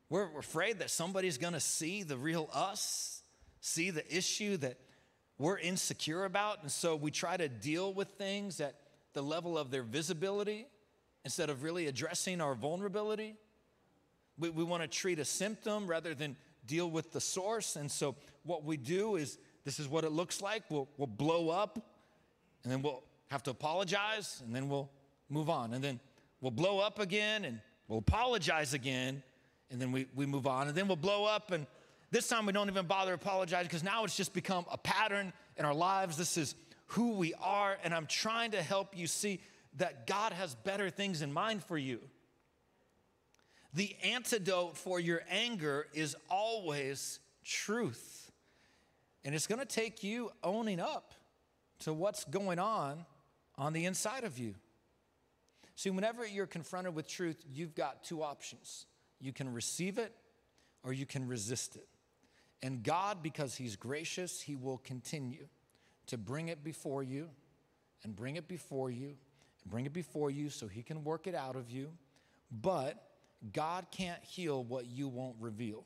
We're 0.09 0.38
afraid 0.38 0.81
that 0.81 0.90
somebody's 0.90 1.38
gonna 1.38 1.61
see 1.61 2.03
the 2.03 2.16
real 2.16 2.49
us, 2.53 3.23
see 3.61 3.90
the 3.90 4.05
issue 4.14 4.57
that 4.59 4.79
we're 5.38 5.59
insecure 5.59 6.25
about. 6.25 6.62
And 6.62 6.70
so 6.70 6.96
we 6.96 7.11
try 7.11 7.37
to 7.37 7.49
deal 7.49 7.92
with 7.92 8.09
things 8.11 8.61
at 8.61 8.75
the 9.12 9.22
level 9.22 9.57
of 9.59 9.70
their 9.70 9.83
visibility 9.83 10.66
instead 11.25 11.51
of 11.51 11.62
really 11.62 11.87
addressing 11.87 12.40
our 12.40 12.55
vulnerability. 12.55 13.35
We, 14.38 14.51
we 14.51 14.64
wanna 14.64 14.88
treat 14.88 15.18
a 15.18 15.25
symptom 15.25 15.87
rather 15.87 16.14
than 16.14 16.37
deal 16.66 16.90
with 16.90 17.12
the 17.12 17.20
source. 17.20 17.77
And 17.77 17.90
so 17.90 18.16
what 18.44 18.64
we 18.64 18.77
do 18.77 19.16
is 19.16 19.38
this 19.64 19.79
is 19.79 19.88
what 19.88 20.05
it 20.05 20.11
looks 20.11 20.40
like. 20.40 20.62
We'll, 20.68 20.88
we'll 20.96 21.07
blow 21.07 21.51
up, 21.51 21.79
and 22.62 22.72
then 22.72 22.83
we'll 22.83 23.03
have 23.31 23.42
to 23.44 23.51
apologize, 23.51 24.42
and 24.44 24.55
then 24.55 24.68
we'll 24.68 24.90
move 25.29 25.51
on. 25.51 25.75
And 25.75 25.83
then 25.83 25.99
we'll 26.40 26.53
blow 26.53 26.79
up 26.79 27.01
again, 27.01 27.44
and 27.44 27.61
we'll 27.88 27.99
apologize 27.99 28.75
again, 28.75 29.22
and 29.70 29.81
then 29.81 29.90
we, 29.90 30.07
we 30.14 30.27
move 30.27 30.46
on. 30.46 30.68
And 30.68 30.77
then 30.77 30.87
we'll 30.87 30.96
blow 30.96 31.25
up, 31.25 31.51
and 31.51 31.66
this 32.11 32.29
time 32.29 32.47
we 32.47 32.53
don't 32.53 32.69
even 32.69 32.87
bother 32.87 33.14
apologizing 33.14 33.66
because 33.66 33.83
now 33.83 34.05
it's 34.05 34.16
just 34.16 34.33
become 34.33 34.64
a 34.71 34.79
pattern 34.79 35.33
in 35.57 35.64
our 35.64 35.75
lives. 35.75 36.16
This 36.16 36.37
is 36.37 36.55
who 36.87 37.12
we 37.12 37.35
are, 37.35 37.77
and 37.83 37.92
I'm 37.92 38.07
trying 38.07 38.53
to 38.53 38.62
help 38.62 38.97
you 38.97 39.07
see 39.07 39.40
that 39.77 40.07
God 40.07 40.33
has 40.33 40.55
better 40.55 40.88
things 40.88 41.23
in 41.23 41.33
mind 41.33 41.64
for 41.64 41.77
you. 41.77 42.01
The 43.75 43.95
antidote 44.03 44.77
for 44.77 44.99
your 44.99 45.23
anger 45.29 45.87
is 45.92 46.16
always 46.31 47.19
truth. 47.45 48.31
And 49.25 49.35
it's 49.35 49.47
going 49.47 49.59
to 49.59 49.66
take 49.66 50.03
you 50.03 50.31
owning 50.42 50.81
up 50.81 51.12
to 51.81 51.92
what's 51.92 52.25
going 52.25 52.59
on 52.59 53.05
on 53.57 53.73
the 53.73 53.85
inside 53.85 54.25
of 54.25 54.38
you. 54.38 54.55
See, 55.75 55.90
whenever 55.90 56.27
you're 56.27 56.47
confronted 56.47 56.95
with 56.95 57.07
truth, 57.07 57.45
you've 57.53 57.75
got 57.75 58.03
two 58.03 58.23
options 58.23 58.87
you 59.19 59.33
can 59.33 59.53
receive 59.53 59.99
it 59.99 60.12
or 60.83 60.92
you 60.92 61.07
can 61.07 61.27
resist 61.27 61.77
it. 61.77 61.88
And 62.62 62.83
God, 62.83 63.23
because 63.23 63.57
He's 63.57 63.77
gracious, 63.77 64.40
He 64.40 64.57
will 64.57 64.79
continue 64.79 65.47
to 66.07 66.19
bring 66.19 66.49
it 66.49 66.64
before 66.64 67.03
you 67.03 67.29
and 68.03 68.14
bring 68.14 68.37
it 68.37 68.49
before 68.49 68.90
you 68.90 69.16
and 69.62 69.71
bring 69.71 69.87
it 69.87 69.92
before 69.92 70.31
you 70.31 70.49
so 70.49 70.66
He 70.66 70.83
can 70.83 71.05
work 71.05 71.27
it 71.27 71.35
out 71.35 71.57
of 71.57 71.71
you. 71.71 71.92
But 72.51 73.03
God 73.53 73.87
can't 73.90 74.23
heal 74.25 74.64
what 74.64 74.87
you 74.87 75.09
won't 75.09 75.37
reveal. 75.40 75.85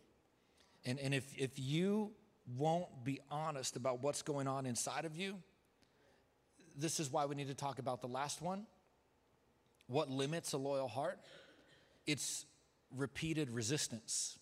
And, 0.84 0.98
and 0.98 1.12
if, 1.12 1.24
if 1.36 1.58
you 1.58 2.12
won't 2.56 3.04
be 3.04 3.20
honest 3.30 3.76
about 3.76 4.02
what's 4.02 4.22
going 4.22 4.46
on 4.46 4.66
inside 4.66 5.04
of 5.04 5.16
you, 5.16 5.36
this 6.76 7.00
is 7.00 7.10
why 7.10 7.26
we 7.26 7.34
need 7.34 7.48
to 7.48 7.54
talk 7.54 7.78
about 7.78 8.00
the 8.00 8.08
last 8.08 8.40
one. 8.40 8.66
What 9.86 10.08
limits 10.08 10.52
a 10.52 10.58
loyal 10.58 10.88
heart? 10.88 11.18
It's 12.06 12.46
repeated 12.96 13.50
resistance. 13.50 14.38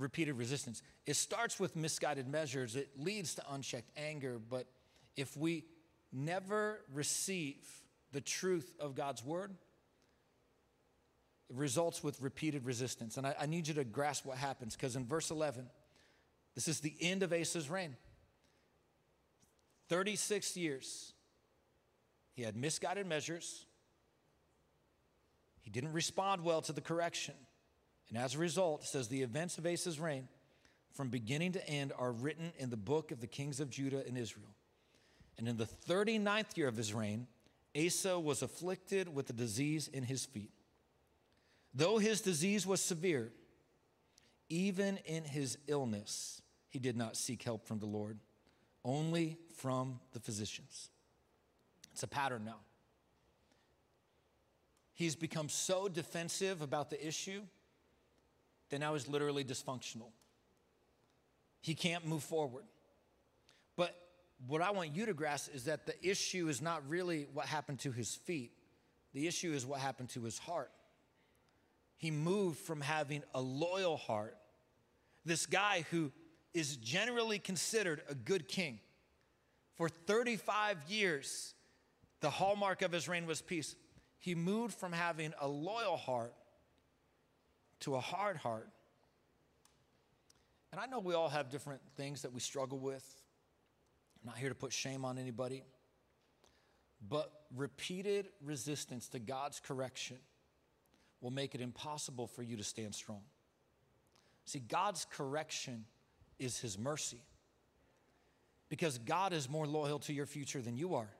Repeated 0.00 0.38
resistance. 0.38 0.82
It 1.04 1.14
starts 1.14 1.60
with 1.60 1.76
misguided 1.76 2.26
measures, 2.26 2.74
it 2.74 2.88
leads 2.96 3.34
to 3.34 3.42
unchecked 3.52 3.90
anger, 3.98 4.38
but 4.38 4.66
if 5.14 5.36
we 5.36 5.64
never 6.10 6.80
receive 6.94 7.68
the 8.12 8.22
truth 8.22 8.74
of 8.80 8.94
God's 8.94 9.22
word, 9.22 9.54
it 11.50 11.56
results 11.56 12.02
with 12.02 12.20
repeated 12.22 12.64
resistance. 12.64 13.18
And 13.18 13.26
I, 13.26 13.34
I 13.40 13.46
need 13.46 13.68
you 13.68 13.74
to 13.74 13.84
grasp 13.84 14.24
what 14.24 14.38
happens 14.38 14.74
because 14.74 14.96
in 14.96 15.04
verse 15.04 15.30
11, 15.30 15.68
this 16.54 16.66
is 16.66 16.80
the 16.80 16.94
end 17.00 17.22
of 17.22 17.32
Asa's 17.32 17.68
reign. 17.68 17.94
36 19.90 20.56
years. 20.56 21.12
He 22.32 22.42
had 22.42 22.56
misguided 22.56 23.06
measures. 23.06 23.66
He 25.60 25.70
didn't 25.70 25.92
respond 25.92 26.42
well 26.42 26.62
to 26.62 26.72
the 26.72 26.80
correction. 26.80 27.34
And 28.10 28.18
as 28.18 28.34
a 28.34 28.38
result, 28.38 28.82
it 28.82 28.88
says 28.88 29.08
the 29.08 29.22
events 29.22 29.56
of 29.56 29.64
Asa's 29.64 29.98
reign 29.98 30.28
from 30.92 31.08
beginning 31.08 31.52
to 31.52 31.68
end 31.68 31.92
are 31.96 32.12
written 32.12 32.52
in 32.58 32.68
the 32.68 32.76
book 32.76 33.12
of 33.12 33.20
the 33.20 33.26
kings 33.26 33.60
of 33.60 33.70
Judah 33.70 34.04
and 34.06 34.18
Israel. 34.18 34.54
And 35.38 35.48
in 35.48 35.56
the 35.56 35.68
39th 35.88 36.56
year 36.56 36.68
of 36.68 36.76
his 36.76 36.92
reign, 36.92 37.26
Asa 37.74 38.18
was 38.18 38.42
afflicted 38.42 39.14
with 39.14 39.30
a 39.30 39.32
disease 39.32 39.88
in 39.88 40.02
his 40.02 40.26
feet. 40.26 40.50
Though 41.72 41.98
his 41.98 42.20
disease 42.20 42.66
was 42.66 42.82
severe, 42.82 43.32
even 44.48 44.98
in 45.04 45.24
his 45.24 45.56
illness, 45.68 46.42
he 46.68 46.80
did 46.80 46.96
not 46.96 47.16
seek 47.16 47.42
help 47.44 47.66
from 47.66 47.78
the 47.78 47.86
Lord, 47.86 48.18
only 48.84 49.38
from 49.56 50.00
the 50.12 50.20
physicians. 50.20 50.90
It's 51.92 52.02
a 52.02 52.08
pattern 52.08 52.44
now. 52.44 52.58
He's 54.92 55.14
become 55.14 55.48
so 55.48 55.88
defensive 55.88 56.60
about 56.60 56.90
the 56.90 57.06
issue 57.06 57.42
that 58.70 58.80
now 58.80 58.94
he's 58.94 59.08
literally 59.08 59.44
dysfunctional. 59.44 60.10
He 61.60 61.74
can't 61.74 62.06
move 62.06 62.22
forward. 62.22 62.64
But 63.76 63.94
what 64.46 64.62
I 64.62 64.70
want 64.70 64.94
you 64.94 65.06
to 65.06 65.14
grasp 65.14 65.54
is 65.54 65.64
that 65.64 65.86
the 65.86 65.94
issue 66.06 66.48
is 66.48 66.62
not 66.62 66.88
really 66.88 67.26
what 67.32 67.46
happened 67.46 67.80
to 67.80 67.92
his 67.92 68.14
feet, 68.14 68.52
the 69.12 69.26
issue 69.26 69.52
is 69.52 69.66
what 69.66 69.80
happened 69.80 70.08
to 70.10 70.22
his 70.22 70.38
heart. 70.38 70.70
He 71.96 72.10
moved 72.10 72.58
from 72.58 72.80
having 72.80 73.22
a 73.34 73.40
loyal 73.40 73.96
heart 73.96 74.36
this 75.24 75.46
guy 75.46 75.84
who 75.90 76.12
is 76.54 76.76
generally 76.76 77.38
considered 77.38 78.02
a 78.08 78.14
good 78.14 78.48
king. 78.48 78.80
For 79.76 79.88
35 79.88 80.78
years, 80.88 81.54
the 82.20 82.30
hallmark 82.30 82.82
of 82.82 82.92
his 82.92 83.08
reign 83.08 83.26
was 83.26 83.40
peace. 83.40 83.76
He 84.18 84.34
moved 84.34 84.74
from 84.74 84.92
having 84.92 85.32
a 85.40 85.48
loyal 85.48 85.96
heart 85.96 86.34
to 87.80 87.94
a 87.94 88.00
hard 88.00 88.36
heart. 88.36 88.68
And 90.72 90.80
I 90.80 90.86
know 90.86 91.00
we 91.00 91.14
all 91.14 91.28
have 91.28 91.50
different 91.50 91.80
things 91.96 92.22
that 92.22 92.32
we 92.32 92.40
struggle 92.40 92.78
with. 92.78 93.04
I'm 94.22 94.28
not 94.28 94.38
here 94.38 94.48
to 94.48 94.54
put 94.54 94.72
shame 94.72 95.04
on 95.04 95.18
anybody. 95.18 95.64
But 97.08 97.32
repeated 97.56 98.28
resistance 98.44 99.08
to 99.08 99.18
God's 99.18 99.58
correction 99.58 100.18
will 101.20 101.30
make 101.30 101.54
it 101.54 101.60
impossible 101.60 102.26
for 102.26 102.42
you 102.42 102.56
to 102.56 102.64
stand 102.64 102.94
strong. 102.94 103.22
See, 104.44 104.58
God's 104.60 105.06
correction 105.10 105.84
is 106.38 106.58
His 106.58 106.78
mercy 106.78 107.22
because 108.68 108.98
God 108.98 109.32
is 109.32 109.48
more 109.48 109.66
loyal 109.66 109.98
to 110.00 110.12
your 110.12 110.26
future 110.26 110.60
than 110.60 110.76
you 110.76 110.94
are. 110.94 111.10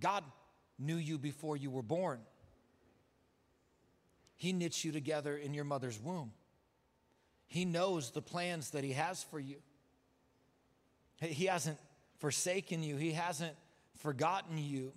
God 0.00 0.24
knew 0.78 0.96
you 0.96 1.18
before 1.18 1.56
you 1.56 1.70
were 1.70 1.82
born. 1.82 2.20
He 4.38 4.52
knits 4.52 4.84
you 4.84 4.92
together 4.92 5.36
in 5.36 5.52
your 5.52 5.64
mother's 5.64 6.00
womb. 6.00 6.32
He 7.48 7.64
knows 7.64 8.12
the 8.12 8.22
plans 8.22 8.70
that 8.70 8.84
He 8.84 8.92
has 8.92 9.22
for 9.24 9.38
you. 9.38 9.56
He 11.20 11.46
hasn't 11.46 11.78
forsaken 12.18 12.82
you, 12.82 12.96
He 12.96 13.12
hasn't 13.12 13.56
forgotten 13.98 14.56
you. 14.56 14.92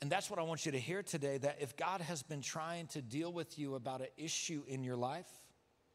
And 0.00 0.10
that's 0.10 0.28
what 0.28 0.40
I 0.40 0.42
want 0.42 0.66
you 0.66 0.72
to 0.72 0.80
hear 0.80 1.02
today 1.02 1.38
that 1.38 1.58
if 1.60 1.76
God 1.76 2.00
has 2.00 2.24
been 2.24 2.40
trying 2.40 2.88
to 2.88 3.02
deal 3.02 3.32
with 3.32 3.56
you 3.58 3.76
about 3.76 4.00
an 4.00 4.08
issue 4.16 4.64
in 4.66 4.82
your 4.82 4.96
life, 4.96 5.28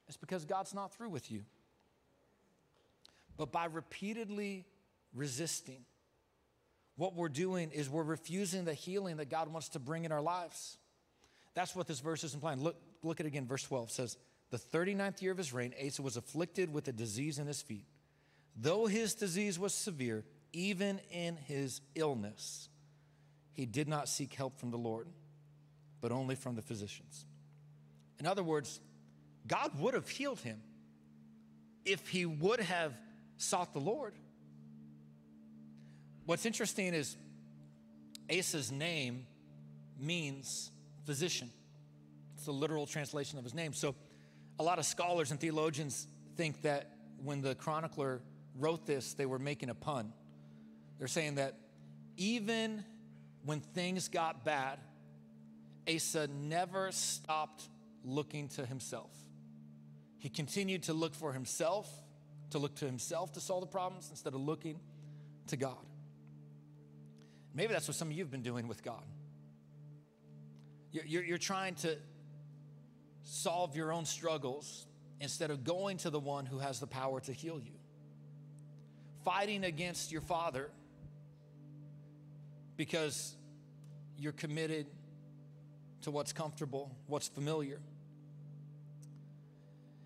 it's 0.08 0.16
because 0.16 0.46
God's 0.46 0.74
not 0.74 0.94
through 0.94 1.10
with 1.10 1.30
you. 1.30 1.44
But 3.36 3.52
by 3.52 3.66
repeatedly 3.66 4.66
resisting, 5.14 5.84
what 6.96 7.16
we're 7.16 7.30
doing 7.30 7.72
is 7.72 7.90
we're 7.90 8.04
refusing 8.04 8.64
the 8.64 8.74
healing 8.74 9.18
that 9.18 9.30
God 9.30 9.52
wants 9.52 9.70
to 9.70 9.80
bring 9.80 10.06
in 10.06 10.12
our 10.12 10.22
lives. 10.22 10.78
That's 11.58 11.76
what 11.76 11.88
this 11.88 12.02
verse 12.02 12.24
is 12.24 12.36
implying. 12.36 12.62
Look, 12.62 12.76
look 13.02 13.20
at 13.20 13.26
it 13.26 13.30
again, 13.30 13.48
verse 13.48 13.64
12 13.64 13.90
says, 13.90 14.16
The 14.52 14.60
39th 14.60 15.24
year 15.24 15.32
of 15.32 15.40
his 15.40 15.52
reign, 15.52 15.74
Asa 15.84 16.04
was 16.04 16.16
afflicted 16.16 16.72
with 16.72 16.88
a 16.88 16.92
disease 16.92 17.40
in 17.40 17.48
his 17.48 17.64
feet. 17.64 17.88
Though 18.56 18.86
his 18.86 19.16
disease 19.16 19.58
was 19.58 19.74
severe, 19.74 20.24
even 20.54 21.02
in 21.10 21.36
his 21.36 21.82
illness, 21.96 22.70
he 23.54 23.66
did 23.66 23.88
not 23.88 24.08
seek 24.08 24.36
help 24.36 24.60
from 24.60 24.70
the 24.70 24.78
Lord, 24.78 25.08
but 26.00 26.12
only 26.12 26.36
from 26.36 26.54
the 26.54 26.62
physicians. 26.62 27.26
In 28.20 28.28
other 28.28 28.44
words, 28.44 28.80
God 29.48 29.80
would 29.80 29.96
have 29.96 30.08
healed 30.08 30.42
him 30.42 30.62
if 31.86 32.08
he 32.08 32.28
would 32.28 32.60
have 32.60 32.94
sought 33.38 33.74
the 33.74 33.80
Lord. 33.80 34.14
What's 36.28 36.46
interesting 36.46 36.94
is 36.94 37.18
Asa's 38.30 38.72
name 38.72 39.26
means 40.00 40.70
physician. 41.08 41.50
It's 42.36 42.46
the 42.46 42.52
literal 42.52 42.86
translation 42.86 43.40
of 43.40 43.44
his 43.44 43.56
name. 43.56 43.74
So 43.74 43.96
a 44.60 44.64
lot 44.64 44.78
of 44.78 44.86
scholars 44.86 45.32
and 45.32 45.40
theologians 45.40 46.06
think 46.36 46.62
that 46.64 46.92
when 47.24 47.42
the 47.42 47.56
chronicler 47.56 48.22
wrote 48.60 48.86
this, 48.86 49.14
they 49.14 49.26
were 49.26 49.40
making 49.40 49.70
a 49.70 49.74
pun. 49.74 50.14
They're 51.00 51.08
saying 51.08 51.36
that 51.36 51.56
even 52.18 52.84
when 53.46 53.62
things 53.62 54.10
got 54.10 54.44
bad, 54.44 54.80
Asa 55.92 56.28
never 56.28 56.92
stopped 56.92 57.64
looking 58.04 58.50
to 58.50 58.66
himself. 58.66 59.12
He 60.20 60.28
continued 60.28 60.84
to 60.84 60.94
look 60.94 61.16
for 61.16 61.32
himself, 61.32 61.90
to 62.50 62.58
look 62.58 62.76
to 62.76 62.86
himself 62.86 63.32
to 63.34 63.40
solve 63.40 63.62
the 63.62 63.68
problems 63.68 64.10
instead 64.10 64.34
of 64.34 64.42
looking 64.42 64.80
to 65.48 65.56
God. 65.56 65.78
Maybe 67.54 67.72
that's 67.72 67.88
what 67.88 67.96
some 67.96 68.10
of 68.10 68.14
you 68.14 68.24
have 68.24 68.32
been 68.32 68.44
doing 68.44 68.68
with 68.68 68.84
God. 68.84 69.04
You're, 70.92 71.24
you're, 71.24 71.38
trying 71.38 71.76
to 71.76 71.98
solve 73.24 73.76
your 73.76 73.92
own 73.92 74.06
struggles 74.06 74.86
instead 75.20 75.52
of 75.52 75.64
going 75.64 75.98
to 75.98 76.10
the 76.10 76.20
one 76.20 76.46
who 76.46 76.60
has 76.60 76.80
the 76.80 76.88
power 76.88 77.20
to 77.22 77.34
heal 77.34 77.60
you. 77.60 77.74
Fighting 79.24 79.64
against 79.64 80.12
your 80.12 80.22
father 80.22 80.70
because 82.78 83.36
you're 84.18 84.32
committed 84.32 84.88
to 86.02 86.12
what's 86.12 86.32
comfortable, 86.32 86.96
what's 87.08 87.28
familiar. 87.28 87.80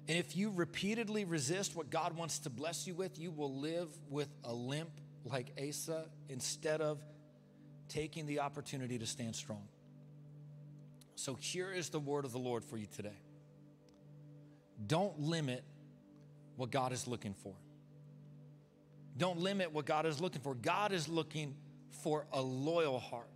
And 0.08 0.18
if 0.18 0.36
you 0.36 0.52
repeatedly 0.52 1.26
resist 1.26 1.76
what 1.76 1.90
God 1.90 2.18
wants 2.18 2.40
to 2.40 2.50
bless 2.50 2.88
you 2.88 2.96
with, 2.96 3.20
you 3.20 3.32
will 3.32 3.56
live 3.60 3.88
with 4.10 4.30
a 4.44 4.54
limp 4.54 4.90
like 5.26 5.52
Asa 5.62 6.06
instead 6.28 6.82
of 6.82 7.00
taking 7.88 8.26
the 8.26 8.40
opportunity 8.40 8.98
to 8.98 9.06
stand 9.06 9.36
strong. 9.36 9.68
So 11.22 11.36
here 11.36 11.72
is 11.72 11.90
the 11.90 12.00
word 12.00 12.26
of 12.26 12.32
the 12.32 12.40
Lord 12.40 12.64
for 12.64 12.78
you 12.78 12.88
today. 12.88 13.20
Don't 14.88 15.20
limit 15.20 15.64
what 16.56 16.72
God 16.72 16.94
is 16.94 17.08
looking 17.08 17.36
for. 17.36 17.54
Don't 19.20 19.38
limit 19.38 19.72
what 19.72 19.86
God 19.86 20.08
is 20.08 20.20
looking 20.20 20.42
for. 20.42 20.56
God 20.56 20.92
is 20.92 21.08
looking 21.08 21.54
for 22.02 22.26
a 22.34 22.42
loyal 22.42 22.98
heart. 22.98 23.30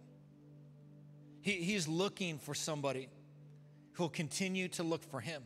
He, 1.41 1.51
he's 1.51 1.87
looking 1.87 2.39
for 2.39 2.55
somebody 2.55 3.07
who'll 3.91 4.09
continue 4.09 4.67
to 4.69 4.81
look 4.81 5.03
for 5.03 5.19
Him. 5.19 5.43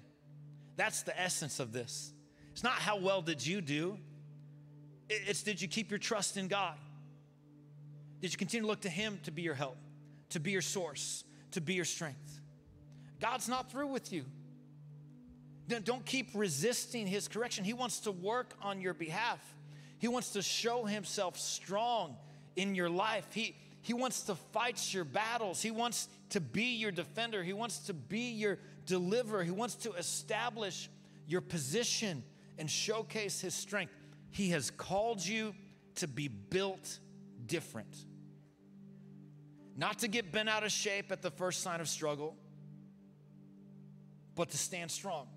That's 0.77 1.03
the 1.03 1.19
essence 1.19 1.59
of 1.59 1.73
this. 1.73 2.13
It's 2.53 2.63
not 2.63 2.75
how 2.75 2.99
well 2.99 3.21
did 3.21 3.45
you 3.45 3.59
do, 3.59 3.97
it's 5.09 5.43
did 5.43 5.61
you 5.61 5.67
keep 5.67 5.91
your 5.91 5.99
trust 5.99 6.37
in 6.37 6.47
God? 6.47 6.75
Did 8.21 8.31
you 8.31 8.37
continue 8.37 8.61
to 8.61 8.67
look 8.69 8.81
to 8.81 8.89
Him 8.89 9.19
to 9.23 9.31
be 9.31 9.41
your 9.41 9.55
help, 9.55 9.75
to 10.29 10.39
be 10.39 10.51
your 10.51 10.61
source, 10.61 11.25
to 11.51 11.61
be 11.61 11.73
your 11.73 11.85
strength? 11.85 12.41
God's 13.19 13.47
not 13.47 13.71
through 13.71 13.87
with 13.87 14.13
you. 14.13 14.25
Don't 15.67 16.05
keep 16.05 16.29
resisting 16.33 17.05
His 17.05 17.27
correction. 17.27 17.63
He 17.63 17.73
wants 17.73 18.01
to 18.01 18.11
work 18.11 18.53
on 18.61 18.81
your 18.81 18.93
behalf, 18.93 19.39
He 19.99 20.07
wants 20.07 20.31
to 20.33 20.41
show 20.41 20.85
Himself 20.85 21.37
strong 21.37 22.15
in 22.55 22.75
your 22.75 22.89
life. 22.89 23.27
He, 23.33 23.55
he 23.81 23.93
wants 23.93 24.23
to 24.23 24.35
fight 24.35 24.93
your 24.93 25.05
battles. 25.05 25.61
He 25.61 25.71
wants 25.71 26.09
to 26.31 26.41
be 26.41 26.75
your 26.75 26.91
defender. 26.91 27.43
He 27.43 27.53
wants 27.53 27.79
to 27.87 27.93
be 27.93 28.31
your 28.31 28.59
deliverer. 28.85 29.43
He 29.43 29.51
wants 29.51 29.75
to 29.75 29.93
establish 29.93 30.89
your 31.27 31.41
position 31.41 32.23
and 32.57 32.69
showcase 32.69 33.39
his 33.39 33.53
strength. 33.53 33.93
He 34.31 34.49
has 34.49 34.69
called 34.69 35.25
you 35.25 35.53
to 35.95 36.07
be 36.07 36.27
built 36.27 36.99
different. 37.45 37.95
Not 39.79 39.99
to 39.99 40.09
get 40.09 40.33
bent 40.33 40.49
out 40.49 40.63
of 40.63 40.73
shape 40.73 41.09
at 41.09 41.21
the 41.21 41.31
first 41.31 41.61
sign 41.61 41.79
of 41.79 41.87
struggle, 41.87 42.35
but 44.35 44.49
to 44.49 44.57
stand 44.57 44.91
strong. 44.91 45.27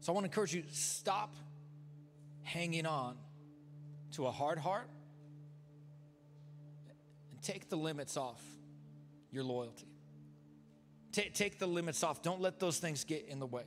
So 0.00 0.12
I 0.12 0.14
want 0.14 0.24
to 0.24 0.28
encourage 0.30 0.54
you 0.54 0.62
stop 0.72 1.34
hanging 2.42 2.84
on 2.84 3.16
to 4.12 4.26
a 4.26 4.30
hard 4.30 4.58
heart 4.58 4.90
and 7.30 7.40
take 7.40 7.70
the 7.70 7.76
limits 7.76 8.18
off 8.18 8.42
your 9.32 9.44
loyalty. 9.44 9.88
Take, 11.12 11.32
take 11.32 11.58
the 11.58 11.66
limits 11.66 12.04
off. 12.04 12.20
Don't 12.20 12.42
let 12.42 12.60
those 12.60 12.78
things 12.78 13.04
get 13.04 13.24
in 13.26 13.38
the 13.38 13.46
way. 13.46 13.64